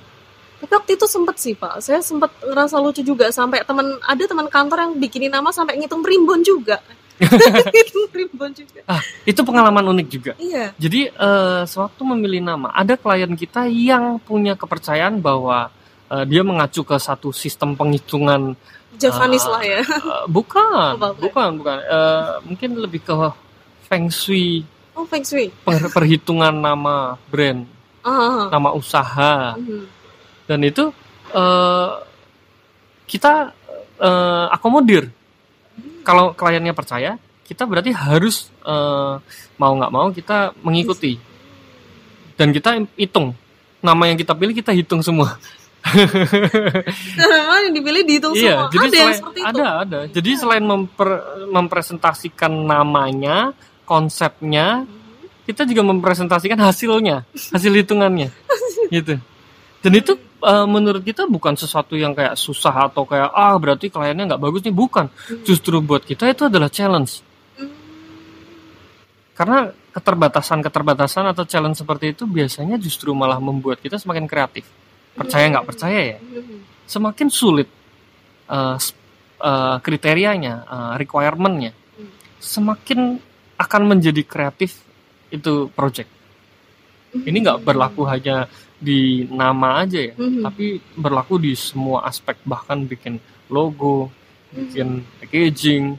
Tapi 0.57 0.73
waktu 0.73 0.93
itu 0.95 1.05
sempet 1.05 1.37
sih 1.37 1.53
pak, 1.53 1.77
saya 1.79 2.01
sempet 2.01 2.33
ngerasa 2.41 2.79
lucu 2.79 3.03
juga 3.03 3.29
sampai 3.29 3.61
teman 3.61 3.85
ada 4.01 4.25
teman 4.25 4.47
kantor 4.47 4.79
yang 4.81 4.93
bikinin 4.97 5.29
nama 5.29 5.51
sampai 5.51 5.77
ngitung 5.77 6.01
primbon 6.01 6.41
juga. 6.41 6.81
ngitung 7.75 8.07
primbon 8.09 8.51
juga. 8.51 8.81
itu 9.23 9.41
pengalaman 9.41 9.85
unik 9.89 10.07
juga 10.09 10.33
Iya. 10.35 10.73
Jadi 10.75 11.11
eh, 11.11 11.63
sewaktu 11.65 12.01
memilih 12.07 12.41
nama, 12.41 12.71
ada 12.71 12.95
klien 12.95 13.29
kita 13.31 13.67
yang 13.67 14.17
punya 14.19 14.55
kepercayaan 14.55 15.19
bahwa 15.19 15.69
eh, 16.07 16.25
dia 16.25 16.41
mengacu 16.41 16.83
ke 16.83 16.97
satu 16.97 17.31
sistem 17.31 17.73
penghitungan 17.73 18.57
Javanis 18.95 19.43
Ah. 19.45 19.59
lah 19.59 19.63
ya. 19.65 19.81
eh, 19.83 20.25
bukan, 20.29 20.95
apa? 20.95 21.11
bukan, 21.15 21.49
bukan. 21.59 21.79
Eh, 21.81 22.33
mungkin 22.45 22.71
lebih 22.79 23.03
ke 23.03 23.15
feng 23.85 24.07
shui, 24.07 24.63
Oh 24.95 25.03
feng 25.05 25.21
shui. 25.21 25.51
per- 25.61 25.91
perhitungan 25.91 26.55
nama 26.55 27.19
brand, 27.27 27.67
Ah. 28.01 28.47
nama 28.49 28.71
usaha, 28.71 29.55
Mhm. 29.55 29.85
dan 30.47 30.61
itu 30.63 30.85
eh, 31.31 31.91
kita 33.05 33.51
eh, 33.97 34.47
akomodir. 34.51 35.11
Kalau 36.03 36.31
kliennya 36.31 36.71
percaya, 36.71 37.17
kita 37.43 37.65
berarti 37.65 37.91
harus 37.91 38.47
eh, 38.61 39.15
mau 39.55 39.73
nggak 39.73 39.91
mau 39.91 40.07
kita 40.09 40.55
mengikuti 40.61 41.19
dan 42.35 42.51
kita 42.51 42.79
hitung 42.95 43.35
nama 43.79 44.03
yang 44.05 44.15
kita 44.15 44.33
pilih 44.33 44.51
kita 44.53 44.71
hitung 44.71 44.99
semua. 45.01 45.35
Nama 47.21 47.55
yang 47.69 47.75
dipilih 47.77 48.03
dihitung 48.09 48.33
iya, 48.35 48.67
semua. 48.67 48.73
jadi 48.73 48.85
ada 48.85 48.89
yang 48.89 48.95
selain, 49.05 49.19
seperti 49.21 49.39
itu. 49.41 49.49
ada 49.53 49.67
ada. 49.85 49.99
Jadi 50.09 50.31
selain 50.35 50.65
memper- 50.65 51.23
mempresentasikan 51.49 52.53
namanya, 52.53 53.53
konsepnya, 53.85 54.89
Mhm. 54.89 55.45
kita 55.45 55.63
juga 55.69 55.83
mempresentasikan 55.85 56.57
hasilnya, 56.59 57.29
hasil 57.33 57.73
hitungannya, 57.75 58.33
gitu. 58.97 59.21
Dan 59.85 59.93
itu 59.93 60.17
eh, 60.45 60.67
menurut 60.69 61.01
kita 61.01 61.25
bukan 61.25 61.57
sesuatu 61.57 61.97
yang 61.97 62.13
kayak 62.13 62.37
susah 62.37 62.89
atau 62.89 63.05
kayak 63.05 63.33
ah 63.33 63.57
berarti 63.57 63.89
kliennya 63.89 64.29
nggak 64.35 64.43
bagus 64.43 64.61
nih, 64.65 64.73
bukan. 64.73 65.09
Mhm. 65.09 65.45
Justru 65.45 65.81
buat 65.81 66.05
kita 66.05 66.29
itu 66.29 66.49
adalah 66.49 66.69
challenge. 66.69 67.21
Hmm. 67.57 67.73
Karena 69.33 69.69
keterbatasan-keterbatasan 69.95 71.25
atau 71.31 71.45
challenge 71.45 71.79
seperti 71.79 72.13
itu 72.13 72.25
biasanya 72.25 72.77
justru 72.77 73.13
malah 73.13 73.39
membuat 73.39 73.79
kita 73.79 73.97
semakin 73.97 74.25
kreatif. 74.27 74.65
Percaya 75.15 75.47
nggak 75.49 75.67
percaya 75.67 76.01
ya, 76.11 76.19
semakin 76.85 77.29
sulit 77.31 77.69
s- 78.75 78.95
eh, 79.39 79.77
kriterianya, 79.79 80.55
eh, 80.65 80.93
requirement-nya, 80.99 81.71
semakin 82.37 83.19
akan 83.55 83.83
menjadi 83.87 84.23
kreatif 84.23 84.83
itu 85.31 85.71
project. 85.71 86.11
Ini 87.15 87.37
nggak 87.41 87.63
berlaku 87.63 88.03
hanya 88.05 88.51
di 88.75 89.23
nama 89.25 89.81
aja 89.81 90.03
ya, 90.03 90.15
tapi 90.43 90.67
berlaku 90.93 91.39
di 91.39 91.55
semua 91.55 92.03
aspek 92.03 92.35
bahkan 92.45 92.83
bikin 92.83 93.23
logo, 93.49 94.11
bikin 94.51 94.89
packaging 95.21 95.95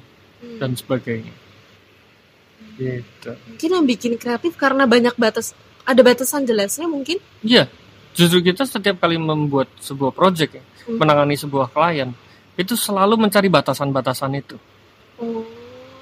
dan 0.60 0.76
sebagainya. 0.76 1.32
Gitu. 2.76 3.32
mungkin 3.48 3.70
yang 3.72 3.86
bikin 3.88 4.14
kreatif 4.16 4.60
karena 4.60 4.84
banyak 4.84 5.16
batas 5.16 5.56
ada 5.82 6.04
batasan 6.04 6.44
jelasnya 6.44 6.84
mungkin 6.86 7.24
Iya, 7.40 7.72
justru 8.16 8.40
kita 8.42 8.64
setiap 8.64 8.98
kali 8.98 9.20
membuat 9.20 9.68
sebuah 9.78 10.10
project 10.10 10.52
ya, 10.56 10.64
Hmm. 10.86 10.98
menangani 10.98 11.34
sebuah 11.34 11.68
klien, 11.68 12.14
itu 12.56 12.74
selalu 12.74 13.20
mencari 13.20 13.46
batasan-batasan 13.48 14.32
itu. 14.36 14.56
oh 15.16 15.44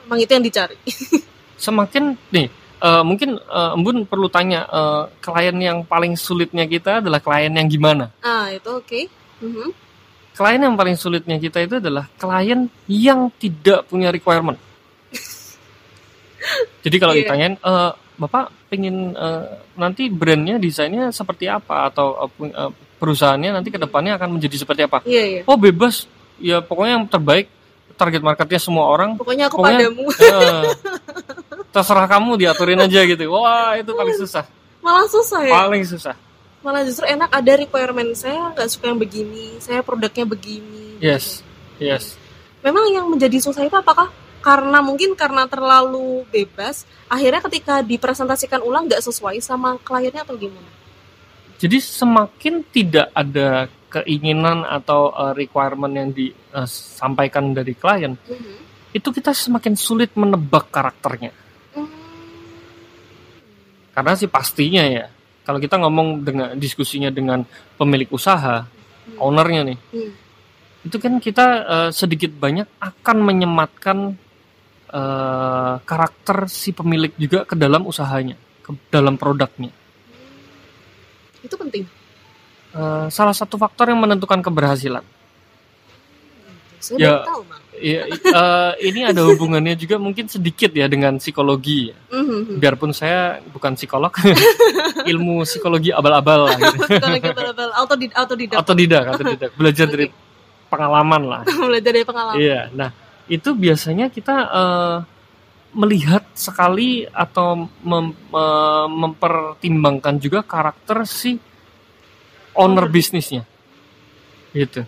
emang 0.03 0.19
itu 0.19 0.31
yang 0.31 0.43
dicari. 0.43 0.75
Semakin 1.55 2.13
nih 2.29 2.47
eh, 2.79 3.03
mungkin 3.03 3.37
eh, 3.37 3.71
Embun 3.73 4.03
perlu 4.03 4.27
tanya 4.27 4.65
eh, 4.65 5.03
klien 5.19 5.55
yang 5.55 5.77
paling 5.83 6.13
sulitnya 6.13 6.65
kita 6.65 6.99
adalah 6.99 7.17
klien 7.17 7.49
yang 7.49 7.65
gimana? 7.65 8.11
ah, 8.19 8.49
itu 8.49 8.69
oke. 8.69 8.99
Mhm. 9.39 9.69
Klien 10.33 10.61
yang 10.61 10.75
paling 10.75 10.97
sulitnya 10.97 11.37
kita 11.37 11.61
itu 11.61 11.77
adalah 11.77 12.09
klien 12.13 12.65
yang 12.85 13.29
tidak 13.33 13.85
punya 13.85 14.09
requirement. 14.09 14.57
Jadi 16.83 16.97
kalau 16.99 17.13
Iya. 17.15 17.21
ditanyain, 17.23 17.55
"Eh, 17.55 17.91
Bapak 18.23 18.49
pengen 18.67 19.11
eh, 19.11 19.43
nanti 19.75 20.07
brandnya 20.07 20.55
desainnya 20.55 21.09
seperti 21.09 21.45
apa 21.45 21.91
atau 21.91 22.15
eh, 22.39 22.71
perusahaannya 22.97 23.51
nanti 23.51 23.67
ke 23.67 23.77
depannya 23.77 24.15
akan 24.15 24.39
menjadi 24.39 24.63
seperti 24.63 24.81
apa?" 24.83 25.03
Iya, 25.03 25.23
iya. 25.23 25.41
Oh 25.43 25.55
bebas, 25.55 26.07
ya 26.37 26.59
pokoknya 26.59 26.91
yang 26.97 27.05
terbaik 27.05 27.47
target 27.93 28.21
marketnya 28.21 28.57
semua 28.57 28.87
orang. 28.87 29.13
Pokoknya 29.15 29.47
aku 29.47 29.59
Pokoknya- 29.59 29.85
padamu. 29.85 30.05
eh, 30.09 30.63
terserah 31.69 32.07
kamu 32.07 32.31
diaturin 32.37 32.79
aja 32.79 32.99
gitu. 33.03 33.23
Wah 33.29 33.75
itu 33.75 33.91
paling 33.91 34.15
susah, 34.15 34.45
Malah 34.79 35.05
susah 35.05 35.41
ya. 35.43 35.53
paling 35.53 35.83
susah. 35.83 36.15
Malah 36.63 36.87
justru 36.87 37.03
enak 37.03 37.27
ada 37.27 37.53
requirement 37.59 38.15
saya 38.15 38.55
nggak 38.55 38.67
suka 38.71 38.87
yang 38.87 38.97
begini, 38.97 39.59
saya 39.59 39.83
produknya 39.83 40.23
begini. 40.23 40.95
Yes, 40.97 41.43
yes. 41.75 42.15
Memang 42.63 42.87
yang 42.87 43.05
menjadi 43.05 43.35
susah 43.37 43.61
itu 43.61 43.75
apakah 43.75 44.07
karena 44.43 44.83
mungkin 44.83 45.15
karena 45.15 45.47
terlalu 45.47 46.27
bebas, 46.27 46.83
akhirnya 47.07 47.39
ketika 47.47 47.79
dipresentasikan 47.79 48.59
ulang 48.59 48.91
nggak 48.91 48.99
sesuai 48.99 49.39
sama 49.39 49.79
kliennya 49.79 50.27
atau 50.27 50.35
gimana? 50.35 50.67
Jadi 51.63 51.79
semakin 51.79 52.59
tidak 52.67 53.07
ada 53.15 53.71
keinginan 53.87 54.67
atau 54.67 55.15
uh, 55.15 55.31
requirement 55.31 55.95
yang 55.95 56.11
disampaikan 56.11 57.55
dari 57.55 57.71
klien, 57.71 58.19
Mhm. 58.19 58.53
itu 58.91 59.09
kita 59.15 59.31
semakin 59.31 59.79
sulit 59.79 60.11
menebak 60.19 60.67
karakternya. 60.73 61.31
Hmm. 61.71 61.87
Karena 63.95 64.11
sih 64.19 64.27
pastinya 64.27 64.83
ya, 64.83 65.07
kalau 65.47 65.63
kita 65.63 65.79
ngomong 65.79 66.25
dengan 66.25 66.47
diskusinya 66.59 67.07
dengan 67.13 67.47
pemilik 67.79 68.11
usaha, 68.11 68.67
ownernya 69.15 69.61
nih, 69.71 69.79
Hmm. 69.93 70.11
itu 70.83 70.97
kan 70.99 71.13
kita 71.23 71.47
uh, 71.63 71.89
sedikit 71.95 72.33
banyak 72.35 72.67
akan 72.83 73.17
menyematkan 73.23 74.19
uh, 74.93 75.81
karakter 75.81 76.45
si 76.45 76.69
pemilik 76.71 77.11
juga 77.17 77.43
ke 77.43 77.57
dalam 77.57 77.83
usahanya, 77.83 78.37
ke 78.61 78.71
dalam 78.87 79.17
produknya. 79.17 79.73
Itu 81.41 81.57
penting. 81.57 81.83
Uh, 82.73 83.05
salah 83.09 83.33
satu 83.33 83.57
faktor 83.57 83.89
yang 83.89 83.99
menentukan 83.99 84.39
keberhasilan. 84.39 85.03
Saya 86.83 86.99
Ya. 86.99 87.13
tahu, 87.23 87.47
i- 87.79 87.95
eh, 88.11 88.71
ini 88.83 89.07
ada 89.07 89.23
hubungannya 89.23 89.71
juga 89.73 89.95
mungkin 89.95 90.27
sedikit 90.27 90.67
ya 90.75 90.83
dengan 90.91 91.15
psikologi. 91.15 91.87
ya. 91.87 91.97
Mhm. 92.11 92.59
Biarpun 92.59 92.91
saya 92.91 93.39
bukan 93.55 93.79
psikolog, 93.79 94.11
ilmu 95.11 95.47
psikologi 95.47 95.95
abal-abal 95.95 96.43
lah. 96.43 96.55
Gitu. 96.59 96.75
Psikologi 96.83 97.27
abal-abal, 97.31 97.69
autodidak, 97.71 99.15
belajar 99.55 99.87
dari 99.87 100.11
pengalaman 100.67 101.21
lah. 101.23 101.41
belajar 101.71 101.91
dari 101.95 102.03
pengalaman. 102.03 102.35
Iya, 102.35 102.59
nah 102.75 102.89
itu 103.27 103.49
biasanya 103.53 104.07
kita 104.07 104.35
eh, 104.51 104.97
melihat 105.73 106.21
sekali 106.33 107.03
atau 107.07 107.65
mem- 107.81 108.17
eh, 108.29 108.87
mempertimbangkan 108.89 110.15
juga 110.17 110.43
karakter 110.43 111.01
si 111.03 111.39
owner 112.53 112.85
bisnisnya, 112.85 113.41
gitu. 114.53 114.85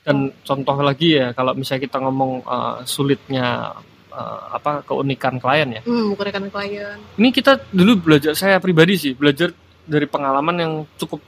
Dan 0.00 0.32
contoh 0.42 0.80
lagi 0.80 1.20
ya, 1.20 1.36
kalau 1.36 1.52
misalnya 1.52 1.84
kita 1.84 2.00
ngomong 2.00 2.32
eh, 2.42 2.76
sulitnya 2.88 3.76
eh, 4.10 4.40
apa 4.56 4.82
keunikan 4.82 5.36
klien 5.36 5.78
ya, 5.78 5.82
Hmm, 5.84 6.16
rekan 6.16 6.48
klien. 6.48 6.98
ini 7.14 7.28
kita 7.30 7.60
dulu 7.70 8.10
belajar 8.10 8.32
saya 8.34 8.56
pribadi 8.58 8.96
sih 8.96 9.12
belajar 9.14 9.52
dari 9.86 10.06
pengalaman 10.08 10.56
yang 10.58 10.72
cukup 10.96 11.20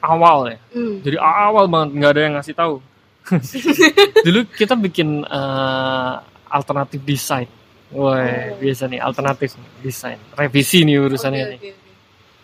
awal 0.00 0.46
ya. 0.48 0.58
Hmm. 0.72 1.02
Jadi 1.02 1.16
awal 1.18 1.66
banget 1.66 1.88
nggak 1.98 2.12
ada 2.14 2.22
yang 2.22 2.34
ngasih 2.38 2.54
tahu. 2.56 2.74
Dulu 4.26 4.40
kita 4.50 4.74
bikin 4.74 5.22
eh, 5.22 6.12
alternatif 6.48 7.00
desain. 7.02 7.48
Woi, 7.88 8.20
Oh. 8.20 8.60
biasa 8.60 8.84
nih 8.84 9.00
alternatif 9.00 9.56
desain. 9.80 10.20
Revisi 10.32 10.84
nih 10.84 11.00
urusannya 11.00 11.44
nih. 11.46 11.58
oke, 11.58 11.70
oke. 11.72 11.86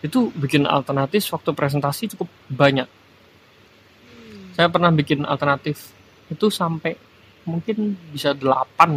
Itu 0.01 0.19
bikin 0.33 0.65
alternatif 0.65 1.21
waktu 1.29 1.49
presentasi 1.51 2.13
cukup 2.13 2.25
banyak. 2.47 2.85
Hmm. 2.85 4.53
Saya 4.53 4.67
pernah 4.69 4.89
bikin 4.89 5.21
alternatif 5.21 5.93
itu 6.25 6.49
sampai 6.49 6.97
mungkin 7.45 7.93
bisa 8.09 8.33
8 8.33 8.41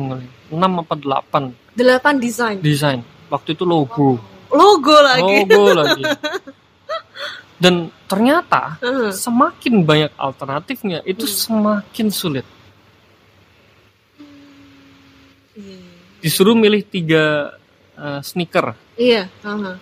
kali. 0.09 0.27
6 0.48 0.57
apa 0.57 0.94
8 0.96 1.77
Delapan 1.77 2.14
desain. 2.16 2.57
desain. 2.61 3.01
Waktu 3.29 3.53
itu 3.53 3.68
logo. 3.68 4.16
Logo 4.48 4.96
lagi. 5.05 5.44
Logo 5.44 5.77
lagi. 5.77 6.03
Dan 7.58 7.90
ternyata 8.06 8.78
Heeh. 8.78 9.10
semakin 9.10 9.82
banyak 9.82 10.12
alternatifnya 10.14 11.02
itu 11.02 11.26
Hmm. 11.26 11.34
semakin 11.34 12.06
sulit. 12.08 12.46
Iya. 15.54 15.78
disuruh 16.18 16.54
milih 16.54 16.82
tiga 16.82 17.54
eh, 17.94 18.20
sneaker 18.22 18.74
Iya. 18.94 19.26
aha. 19.40 19.74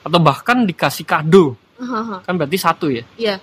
atau 0.00 0.18
bahkan 0.18 0.62
dikasih 0.62 1.02
kado 1.02 1.54
Aha, 1.78 2.18
kan 2.20 2.34
berarti 2.34 2.58
satu 2.58 2.90
ya 2.90 3.02
Iya. 3.14 3.38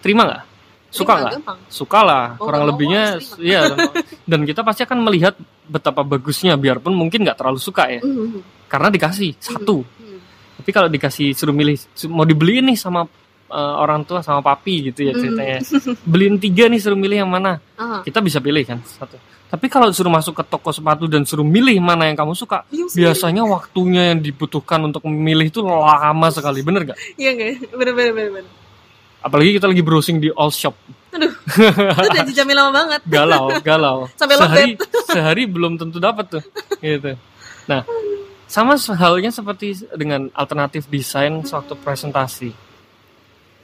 terima 0.00 0.24
nggak 0.24 0.42
suka 0.88 1.12
nggak 1.14 1.32
suka 1.68 2.00
lah 2.00 2.24
Oh, 2.36 2.48
kurang 2.48 2.68
lebihnya 2.68 3.16
iya 3.38 3.64
dan, 4.28 4.40
kita 4.42 4.60
pasti 4.60 4.84
akan 4.84 4.98
melihat 5.00 5.36
betapa 5.64 6.00
bagusnya 6.00 6.52
biarpun 6.54 6.92
mungkin 6.92 7.24
nggak 7.24 7.38
terlalu 7.38 7.56
suka 7.56 7.88
ya 7.88 8.00
Mhm. 8.00 8.68
karena 8.68 8.88
dikasih 8.88 9.36
satu 9.36 9.80
Hmm. 9.84 10.20
tapi 10.60 10.68
kalau 10.68 10.88
dikasih 10.88 11.32
suruh 11.32 11.52
milih 11.52 11.80
mau 12.08 12.24
dibeliin 12.24 12.68
nih 12.68 12.76
sama 12.76 13.08
eh, 13.52 13.74
orang 13.78 14.02
tua 14.02 14.20
sama 14.20 14.40
papi 14.40 14.88
gitu 14.88 15.04
ya 15.04 15.12
Hmm. 15.12 15.20
ceritanya 15.22 15.56
beliin 16.02 16.36
tiga 16.36 16.66
nih 16.66 16.80
suruh 16.80 16.96
milih 16.96 17.20
yang 17.20 17.28
mana 17.28 17.60
Aha. 17.76 18.00
kita 18.02 18.18
bisa 18.18 18.40
pilih 18.40 18.64
kan 18.64 18.80
satu 18.82 19.20
tapi 19.46 19.68
kalau 19.68 19.92
suruh 19.92 20.08
masuk 20.08 20.32
ke 20.32 20.44
toko 20.46 20.72
sepatu 20.72 21.04
dan 21.04 21.22
suruh 21.22 21.44
milih 21.44 21.76
mana 21.76 22.08
yang 22.08 22.16
kamu 22.16 22.32
suka 22.32 22.64
Bingung 22.66 22.88
sendiri. 22.88 23.12
biasanya 23.12 23.44
waktunya 23.44 24.02
yang 24.10 24.18
dibutuhkan 24.18 24.80
untuk 24.80 25.04
memilih 25.04 25.46
itu 25.46 25.60
lama 25.60 26.28
sekali 26.28 26.64
bener 26.64 26.88
gak? 26.88 26.98
Iya 27.14 27.30
nggak? 27.30 27.50
Bener 27.70 27.92
bener 27.92 28.12
bener. 28.12 28.30
bener. 28.32 28.44
apalagi 29.20 29.54
kita 29.54 29.68
lagi 29.68 29.82
browsing 29.82 30.18
di 30.18 30.32
all 30.32 30.50
shop 30.50 30.72
Aduh, 31.12 31.28
itu 31.28 32.08
udah 32.08 32.24
dijamin 32.24 32.56
lama 32.56 32.72
banget. 32.72 33.00
galau 33.04 33.52
galau 33.60 33.98
Sampai 34.18 34.40
sehari 34.40 34.72
sehari 35.06 35.42
belum 35.44 35.76
tentu 35.76 36.00
dapat 36.00 36.32
tuh 36.32 36.42
gitu 36.80 37.12
nah 37.68 37.84
sama 38.48 38.74
halnya 38.76 39.28
seperti 39.28 39.84
dengan 39.92 40.32
alternatif 40.32 40.88
desain 40.88 41.40
suatu 41.42 41.76
presentasi 41.76 42.71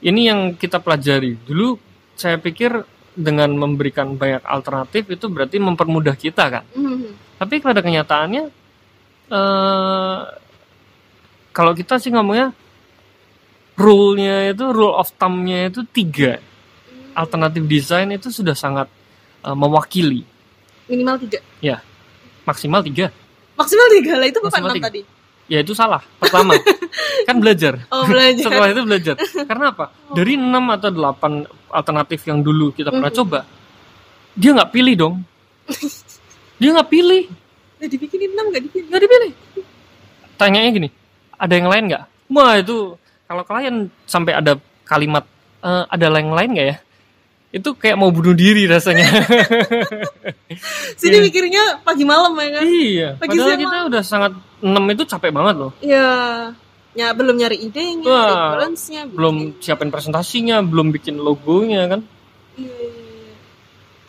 ini 0.01 0.21
yang 0.27 0.39
kita 0.53 0.79
pelajari 0.79 1.35
dulu 1.43 1.75
saya 2.13 2.35
pikir 2.35 2.71
dengan 3.11 3.51
memberikan 3.51 4.15
banyak 4.15 4.43
alternatif 4.43 5.07
itu 5.07 5.25
berarti 5.27 5.57
mempermudah 5.57 6.15
kita 6.15 6.43
kan 6.49 6.63
Mhm. 6.71 7.37
tapi 7.37 7.59
pada 7.59 7.79
kenyataannya 7.79 8.43
eh 9.29 10.19
kalau 11.49 11.73
kita 11.73 11.97
sih 11.97 12.09
ngomongnya 12.09 12.55
rule-nya 13.75 14.51
itu 14.51 14.65
rule 14.69 14.93
of 14.93 15.11
thumb-nya 15.15 15.67
itu 15.67 15.83
tiga 15.85 16.39
alternatif 17.13 17.63
desain 17.65 18.09
itu 18.09 18.27
sudah 18.29 18.53
sangat 18.53 18.87
eh, 19.43 19.55
mewakili 19.55 20.23
Minimal 20.89 21.21
tiga. 21.21 21.39
maksimal 22.43 22.81
tiga 22.81 23.13
Maksimal 23.53 23.87
tiga 23.91 24.13
lah 24.15 24.27
itu 24.31 24.39
bukan 24.39 24.61
enam 24.63 24.79
tadi. 24.79 25.01
Ya 25.49 25.59
itu 25.59 25.73
salah 25.73 25.99
pertama. 26.15 26.53
Kan 27.27 27.41
belajar. 27.41 27.83
Oh 27.89 28.05
belajar. 28.05 28.45
setelah 28.45 28.67
itu 28.69 28.81
belajar. 28.81 29.15
Karena 29.19 29.65
apa? 29.69 29.85
Dari 30.13 30.33
enam 30.37 30.65
atau 30.69 30.89
delapan 30.89 31.43
alternatif 31.67 32.23
yang 32.23 32.39
dulu 32.39 32.71
kita 32.71 32.89
pernah 32.89 33.09
Mhm. 33.09 33.17
coba 33.17 33.39
dia 34.33 34.51
nggak 34.53 34.71
pilih 34.71 34.95
dong. 34.95 35.15
Dia 36.57 36.69
nggak 36.73 36.89
pilih. 36.89 37.23
Udah 37.79 37.87
dibikinin 37.87 38.29
enam 38.31 38.45
nggak 38.51 38.63
dipilih? 38.65 38.87
nggak 38.87 39.01
dipilih. 39.01 39.31
Tanyanya 40.35 40.69
gini 40.71 40.89
ada 41.33 41.53
yang 41.53 41.67
lain 41.67 41.83
nggak? 41.87 42.03
Wah 42.29 42.53
itu 42.55 42.77
kalau 43.25 43.43
klien 43.43 43.75
sampai 44.03 44.33
ada 44.33 44.53
kalimat 44.83 45.23
"Eh, 45.59 45.83
ada 45.85 46.03
yang 46.07 46.31
lain 46.31 46.49
nggak 46.55 46.67
ya 46.67 46.77
itu 47.51 47.69
kayak 47.73 47.95
mau 47.95 48.09
bunuh 48.09 48.33
diri 48.33 48.65
rasanya 48.65 49.09
Sini 50.99 51.15
Iya. 51.15 51.23
mikirnya 51.23 51.63
pagi 51.81 52.03
malam 52.03 52.33
ya 52.35 52.49
kan? 52.51 52.63
iya 52.63 53.09
Lagi 53.15 53.25
padahal 53.31 53.47
siapa? 53.49 53.61
kita 53.63 53.77
udah 53.87 54.03
sangat 54.03 54.31
enam 54.59 54.83
itu 54.87 55.03
capek 55.03 55.31
banget 55.31 55.55
loh 55.57 55.71
Iya. 55.79 56.09
Ya 56.91 57.13
belum 57.13 57.37
nyari 57.37 57.57
idenya, 57.59 58.01
Wah, 58.03 58.17
nyari 58.19 58.35
balance-nya. 58.55 59.01
bikin- 59.03 59.15
belum 59.15 59.35
siapin 59.59 59.89
presentasinya 59.89 60.61
belum 60.61 60.89
bikin 60.91 61.15
logonya 61.17 61.85
kan 61.87 62.01
Iya, 62.53 62.69
iya, 62.69 62.91
iya. 62.91 63.33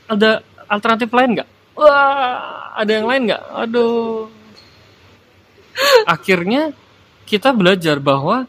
ada 0.07 0.31
alternatif 0.67 1.09
lain 1.09 1.31
nggak 1.35 1.49
wah 1.73 2.37
ada 2.75 2.91
yang 2.91 3.07
lain 3.07 3.23
nggak 3.27 3.43
aduh 3.55 4.29
akhirnya 6.07 6.73
kita 7.25 7.53
belajar 7.53 7.97
bahwa 7.97 8.45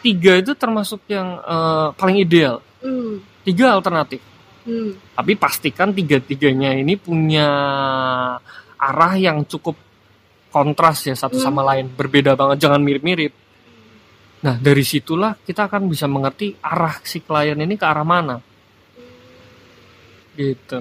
tiga 0.00 0.34
itu 0.34 0.50
termasuk 0.52 0.98
yang 1.06 1.38
eh, 1.38 1.88
paling 1.94 2.18
ideal 2.18 2.58
Hmm. 2.78 3.22
tiga 3.42 3.70
alternatif 3.70 4.18
Hmm. 4.62 4.94
Tapi 5.18 5.32
pastikan 5.34 5.90
tiga-tiganya 5.90 6.74
ini 6.78 6.94
punya 6.94 7.48
arah 8.78 9.14
yang 9.18 9.42
cukup 9.46 9.74
kontras 10.52 11.08
ya 11.08 11.14
satu 11.16 11.40
Hmm. 11.40 11.46
sama 11.48 11.62
lain, 11.66 11.90
berbeda 11.90 12.36
banget, 12.36 12.68
jangan 12.68 12.82
mirip-mirip. 12.84 13.32
Nah, 14.42 14.58
dari 14.58 14.82
situlah 14.82 15.38
kita 15.38 15.70
akan 15.70 15.86
bisa 15.86 16.10
mengerti 16.10 16.54
arah 16.60 16.98
si 17.06 17.22
klien 17.22 17.56
ini 17.58 17.78
ke 17.78 17.86
arah 17.86 18.02
mana. 18.06 18.36
Gitu. 20.34 20.78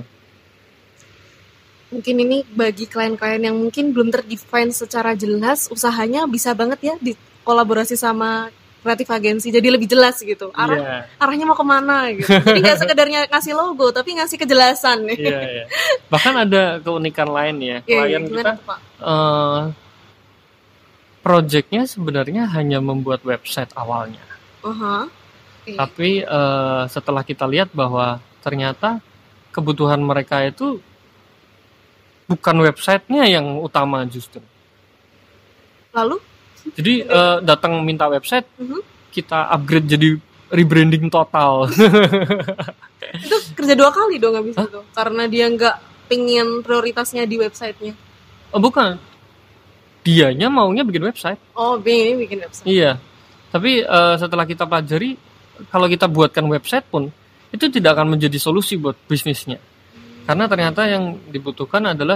Mungkin 1.91 2.15
ini 2.23 2.47
bagi 2.47 2.87
klien-klien 2.87 3.43
yang 3.51 3.59
mungkin 3.59 3.91
belum 3.91 4.09
terdefine 4.09 4.71
secara 4.71 5.11
jelas, 5.11 5.67
usahanya 5.67 6.23
bisa 6.23 6.55
banget 6.55 6.79
ya 6.81 6.95
dikolaborasi 6.97 7.99
sama 7.99 8.47
kreatif 8.81 9.07
agensi 9.13 9.53
jadi 9.53 9.69
lebih 9.69 9.85
jelas 9.85 10.17
gitu. 10.19 10.49
Arah 10.57 10.77
Iya, 10.77 10.97
arahnya 11.21 11.45
mau 11.45 11.57
ke 11.57 11.65
mana 11.65 12.09
gitu. 12.11 12.25
Jadi 12.27 12.59
nggak 12.65 12.79
sekedarnya 12.81 13.19
ngasih 13.29 13.53
logo, 13.53 13.93
tapi 13.93 14.17
ngasih 14.17 14.37
kejelasan 14.41 15.05
nih. 15.05 15.17
iya, 15.21 15.39
iya. 15.45 15.65
Bahkan 16.09 16.33
ada 16.49 16.63
keunikan 16.81 17.29
lain 17.29 17.61
ya. 17.61 17.77
Iya, 17.85 18.01
iya, 18.09 18.17
Klien 18.19 18.23
kita 18.25 18.51
tuh, 18.57 18.65
Pak? 18.65 18.79
eh 19.01 19.61
projectnya 21.21 21.85
sebenarnya 21.85 22.49
hanya 22.49 22.81
membuat 22.81 23.21
website 23.21 23.69
awalnya. 23.77 24.21
Aha. 24.65 25.05
Oke. 25.61 25.77
Tapi 25.77 26.09
eh, 26.25 26.83
setelah 26.89 27.21
kita 27.21 27.45
lihat 27.45 27.69
bahwa 27.77 28.17
ternyata 28.41 28.97
kebutuhan 29.53 30.01
mereka 30.01 30.41
itu 30.41 30.81
bukan 32.25 32.57
websitenya 32.65 33.29
yang 33.29 33.61
utama 33.61 34.01
justru. 34.09 34.41
Lalu 35.93 36.17
Jadi 36.71 36.93
eh, 37.03 37.37
datang 37.41 37.81
minta 37.81 38.05
website, 38.07 38.45
Mhm. 38.61 38.79
kita 39.11 39.49
upgrade 39.49 39.87
jadi 39.89 40.09
rebranding 40.51 41.07
total. 41.07 41.67
itu 43.25 43.35
kerja 43.57 43.73
dua 43.75 43.91
kali 43.91 44.19
dong 44.21 44.35
habis 44.37 44.55
itu 44.55 44.79
karena 44.93 45.23
dia 45.27 45.47
nggak 45.51 45.75
pingin 46.07 46.61
prioritasnya 46.61 47.23
di 47.23 47.39
websitenya. 47.39 47.95
Oh, 48.51 48.59
bukan, 48.59 48.99
dianya 50.03 50.51
maunya 50.51 50.83
bikin 50.83 51.07
website. 51.07 51.39
Oh, 51.55 51.79
ini 51.79 52.27
bikin 52.27 52.43
website. 52.43 52.67
Iya. 52.67 52.99
Tapi 53.51 53.83
eh, 53.83 54.15
setelah 54.19 54.43
kita 54.47 54.67
pelajari, 54.67 55.15
kalau 55.71 55.87
kita 55.87 56.07
buatkan 56.07 56.45
website 56.47 56.87
pun 56.87 57.07
itu 57.51 57.67
tidak 57.67 57.99
akan 57.99 58.15
menjadi 58.15 58.39
solusi 58.39 58.79
buat 58.79 58.95
bisnisnya. 59.07 59.59
Karena 60.23 60.47
ternyata 60.47 60.87
yang 60.87 61.19
dibutuhkan 61.27 61.83
adalah 61.91 62.15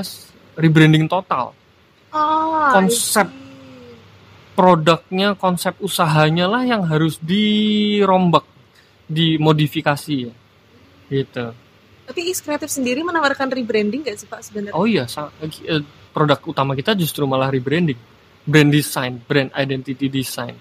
rebranding 0.56 1.10
total. 1.12 1.52
Ah, 2.16 2.72
Konsep. 2.72 3.28
Produknya, 4.56 5.36
konsep 5.36 5.76
usahanya 5.84 6.48
lah 6.48 6.64
yang 6.64 6.88
harus 6.88 7.20
dirombak, 7.20 8.48
dimodifikasi 9.12 10.32
ya. 10.32 10.34
Gitu. 11.12 11.46
Tapi 12.06 12.22
Is 12.32 12.40
Kreatif 12.40 12.72
sendiri 12.72 13.04
menawarkan 13.04 13.52
rebranding 13.52 14.08
nggak 14.08 14.16
sih 14.16 14.28
Pak 14.30 14.40
sebenarnya? 14.48 14.74
Oh 14.78 14.88
iya, 14.88 15.06
sa- 15.12 15.34
eh, 15.44 15.84
produk 16.16 16.40
utama 16.48 16.72
kita 16.72 16.96
justru 16.96 17.28
malah 17.28 17.52
rebranding. 17.52 17.98
Brand 18.46 18.72
design, 18.72 19.20
brand 19.20 19.50
identity 19.58 20.08
design 20.08 20.56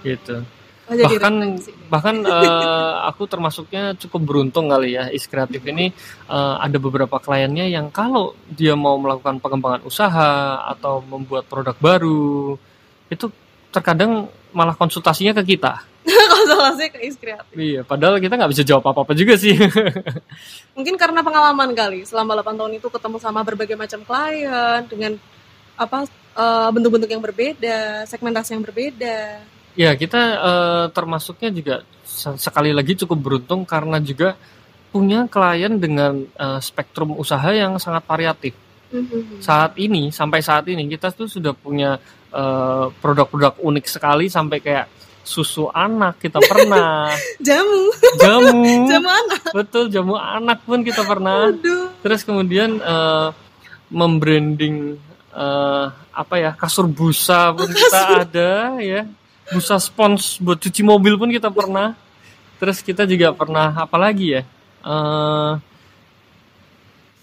gitu. 0.00 0.42
Oh, 0.90 0.96
bahkan 0.98 1.34
bahkan 1.86 2.16
eh, 2.34 2.92
aku 3.06 3.30
termasuknya 3.30 3.94
cukup 3.94 4.20
beruntung 4.26 4.74
kali 4.74 4.98
ya 4.98 5.06
is 5.06 5.30
kreatif 5.30 5.62
ini 5.62 5.94
eh, 6.26 6.54
ada 6.58 6.76
beberapa 6.82 7.22
kliennya 7.22 7.70
yang 7.70 7.94
kalau 7.94 8.34
dia 8.50 8.74
mau 8.74 8.98
melakukan 8.98 9.38
pengembangan 9.38 9.86
usaha 9.86 10.58
atau 10.66 10.98
membuat 11.06 11.46
produk 11.46 11.76
baru 11.78 12.58
itu 13.10 13.26
terkadang 13.68 14.26
malah 14.50 14.72
konsultasinya 14.72 15.34
ke 15.36 15.54
kita 15.54 15.82
konsultasi 16.32 16.90
ke 16.90 16.98
Is 17.02 17.14
Kreatif. 17.14 17.54
iya 17.54 17.82
padahal 17.82 18.16
kita 18.16 18.34
nggak 18.34 18.50
bisa 18.50 18.62
jawab 18.62 18.88
apa 18.88 19.04
apa 19.04 19.12
juga 19.12 19.34
sih 19.34 19.54
Mungkin 20.70 20.94
karena 20.96 21.20
pengalaman 21.20 21.70
kali 21.72 22.02
selama 22.02 22.38
8 22.38 22.56
tahun 22.56 22.72
itu 22.74 22.88
ketemu 22.88 23.16
sama 23.18 23.42
berbagai 23.42 23.74
macam 23.74 24.00
klien 24.00 24.80
dengan 24.86 25.12
apa 25.74 26.06
eh, 26.32 26.68
bentuk-bentuk 26.70 27.10
yang 27.10 27.20
berbeda, 27.20 27.78
segmentasi 28.06 28.54
yang 28.54 28.62
berbeda. 28.62 29.42
ya 29.72 29.94
kita 29.94 30.20
eh, 30.36 30.84
termasuknya 30.90 31.50
juga 31.50 31.74
se- 32.02 32.36
sekali 32.36 32.70
lagi 32.70 32.96
cukup 32.96 33.18
beruntung 33.20 33.62
karena 33.62 33.98
juga 33.98 34.34
punya 34.88 35.26
klien 35.26 35.76
dengan 35.76 36.24
eh, 36.24 36.60
spektrum 36.60 37.14
usaha 37.14 37.50
yang 37.50 37.76
sangat 37.76 38.02
variatif 38.04 38.54
Mhm. 38.90 39.38
saat 39.38 39.78
ini 39.78 40.10
sampai 40.10 40.42
saat 40.42 40.66
ini 40.66 40.82
kita 40.88 41.14
tuh 41.14 41.30
sudah 41.30 41.54
punya 41.54 42.02
eh, 42.30 42.86
produk-produk 43.02 43.58
unik 43.60 43.86
sekali 43.86 44.26
sampai 44.30 44.58
kayak 44.62 44.86
susu 45.20 45.68
anak 45.70 46.18
kita 46.18 46.40
pernah. 46.42 47.12
Jamu, 47.46 47.82
jamu. 48.18 48.72
Jamu 48.90 49.08
anak. 49.08 49.42
betul 49.54 49.84
jamu 49.92 50.16
anak 50.16 50.64
pun 50.64 50.80
kita 50.82 51.04
pernah. 51.04 51.52
Aduh. 51.52 51.92
terus 52.02 52.24
kemudian 52.24 52.80
eh, 52.80 53.28
membranding 53.92 54.96
eh, 55.30 55.86
apa 56.10 56.34
ya 56.36 56.50
kasur 56.56 56.90
busa 56.90 57.54
pun 57.54 57.68
kita 57.70 58.26
ada 58.26 58.52
ya. 58.80 59.06
Busa 59.50 59.82
spons 59.82 60.38
buat 60.38 60.62
cuci 60.62 60.86
mobil 60.86 61.18
pun 61.18 61.30
kita 61.30 61.50
pernah. 61.50 61.98
Terus 62.62 62.84
kita 62.84 63.08
juga 63.08 63.32
pernah 63.32 63.72
apa 63.72 63.96
lagi 63.98 64.36
ya 64.38 64.42
eh, 64.84 65.52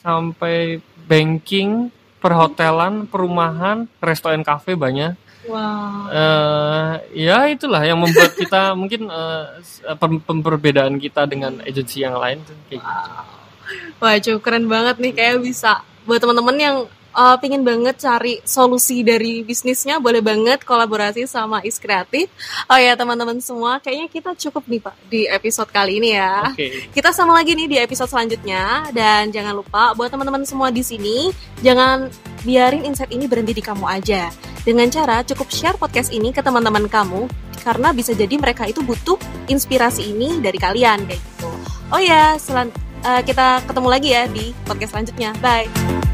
sampai 0.01 0.79
banking 1.07 1.91
perhotelan 2.27 3.07
perumahan 3.07 3.87
restoran 4.03 4.43
kafe 4.43 4.75
banyak 4.75 5.15
Wow. 5.47 6.11
eh 6.11 6.91
ya 7.23 7.47
itulah 7.47 7.79
yang 7.79 7.95
membuat 7.95 8.35
kita 8.35 8.71
mungkin 8.79 9.07
eh, 9.07 9.45
pem- 9.95 10.19
pem- 10.19 10.43
perbedaan 10.43 10.99
kita 10.99 11.23
dengan 11.23 11.63
agensi 11.63 12.03
yang 12.03 12.19
lain 12.19 12.43
tuh 12.43 12.51
kayak 12.67 12.83
gitu. 12.83 12.99
Wah, 14.03 14.15
cukup 14.19 14.41
keren 14.43 14.67
banget 14.67 14.99
nih 14.99 15.15
kayak 15.15 15.39
bisa 15.39 15.79
buat 16.03 16.19
teman-teman 16.19 16.55
yang 16.59 16.75
uh, 17.17 17.35
pingin 17.41 17.65
banget 17.65 17.97
cari 17.97 18.39
solusi 18.45 19.01
dari 19.01 19.41
bisnisnya 19.41 19.97
boleh 19.97 20.21
banget 20.21 20.61
kolaborasi 20.61 21.25
sama 21.25 21.65
Is 21.65 21.81
Kreatif. 21.81 22.29
Oh 22.69 22.77
ya 22.77 22.93
teman-teman 22.93 23.41
semua, 23.41 23.81
kayaknya 23.81 24.07
kita 24.07 24.31
cukup 24.37 24.63
nih 24.69 24.81
Pak 24.85 24.95
di 25.09 25.21
episode 25.25 25.69
kali 25.73 25.97
ini 25.97 26.13
ya. 26.13 26.53
Oke. 26.53 26.93
Kita 26.93 27.09
sama 27.09 27.33
lagi 27.33 27.57
nih 27.57 27.67
di 27.67 27.77
episode 27.81 28.07
selanjutnya 28.13 28.93
dan 28.93 29.33
jangan 29.33 29.57
lupa 29.57 29.97
buat 29.97 30.13
teman-teman 30.13 30.45
semua 30.45 30.69
di 30.69 30.85
sini 30.85 31.33
jangan 31.65 32.07
biarin 32.45 32.85
insight 32.85 33.09
ini 33.09 33.25
berhenti 33.25 33.57
di 33.57 33.63
kamu 33.65 33.83
aja. 33.89 34.29
Dengan 34.61 34.87
cara 34.93 35.23
cukup 35.25 35.47
share 35.49 35.79
podcast 35.79 36.13
ini 36.13 36.29
ke 36.29 36.43
teman-teman 36.43 36.85
kamu 36.85 37.25
karena 37.63 37.91
bisa 37.91 38.15
jadi 38.15 38.35
mereka 38.39 38.67
itu 38.67 38.79
butuh 38.83 39.17
inspirasi 39.49 40.11
ini 40.11 40.39
dari 40.43 40.59
kalian 40.59 41.07
kayak 41.07 41.19
gitu. 41.19 41.49
Oh 41.87 41.99
ya, 42.03 42.35
selan 42.35 42.67
eh, 43.03 43.23
kita 43.23 43.63
ketemu 43.63 43.87
lagi 43.87 44.09
ya 44.11 44.23
di 44.27 44.51
podcast 44.67 44.91
selanjutnya. 44.91 45.31
Bye. 45.39 46.06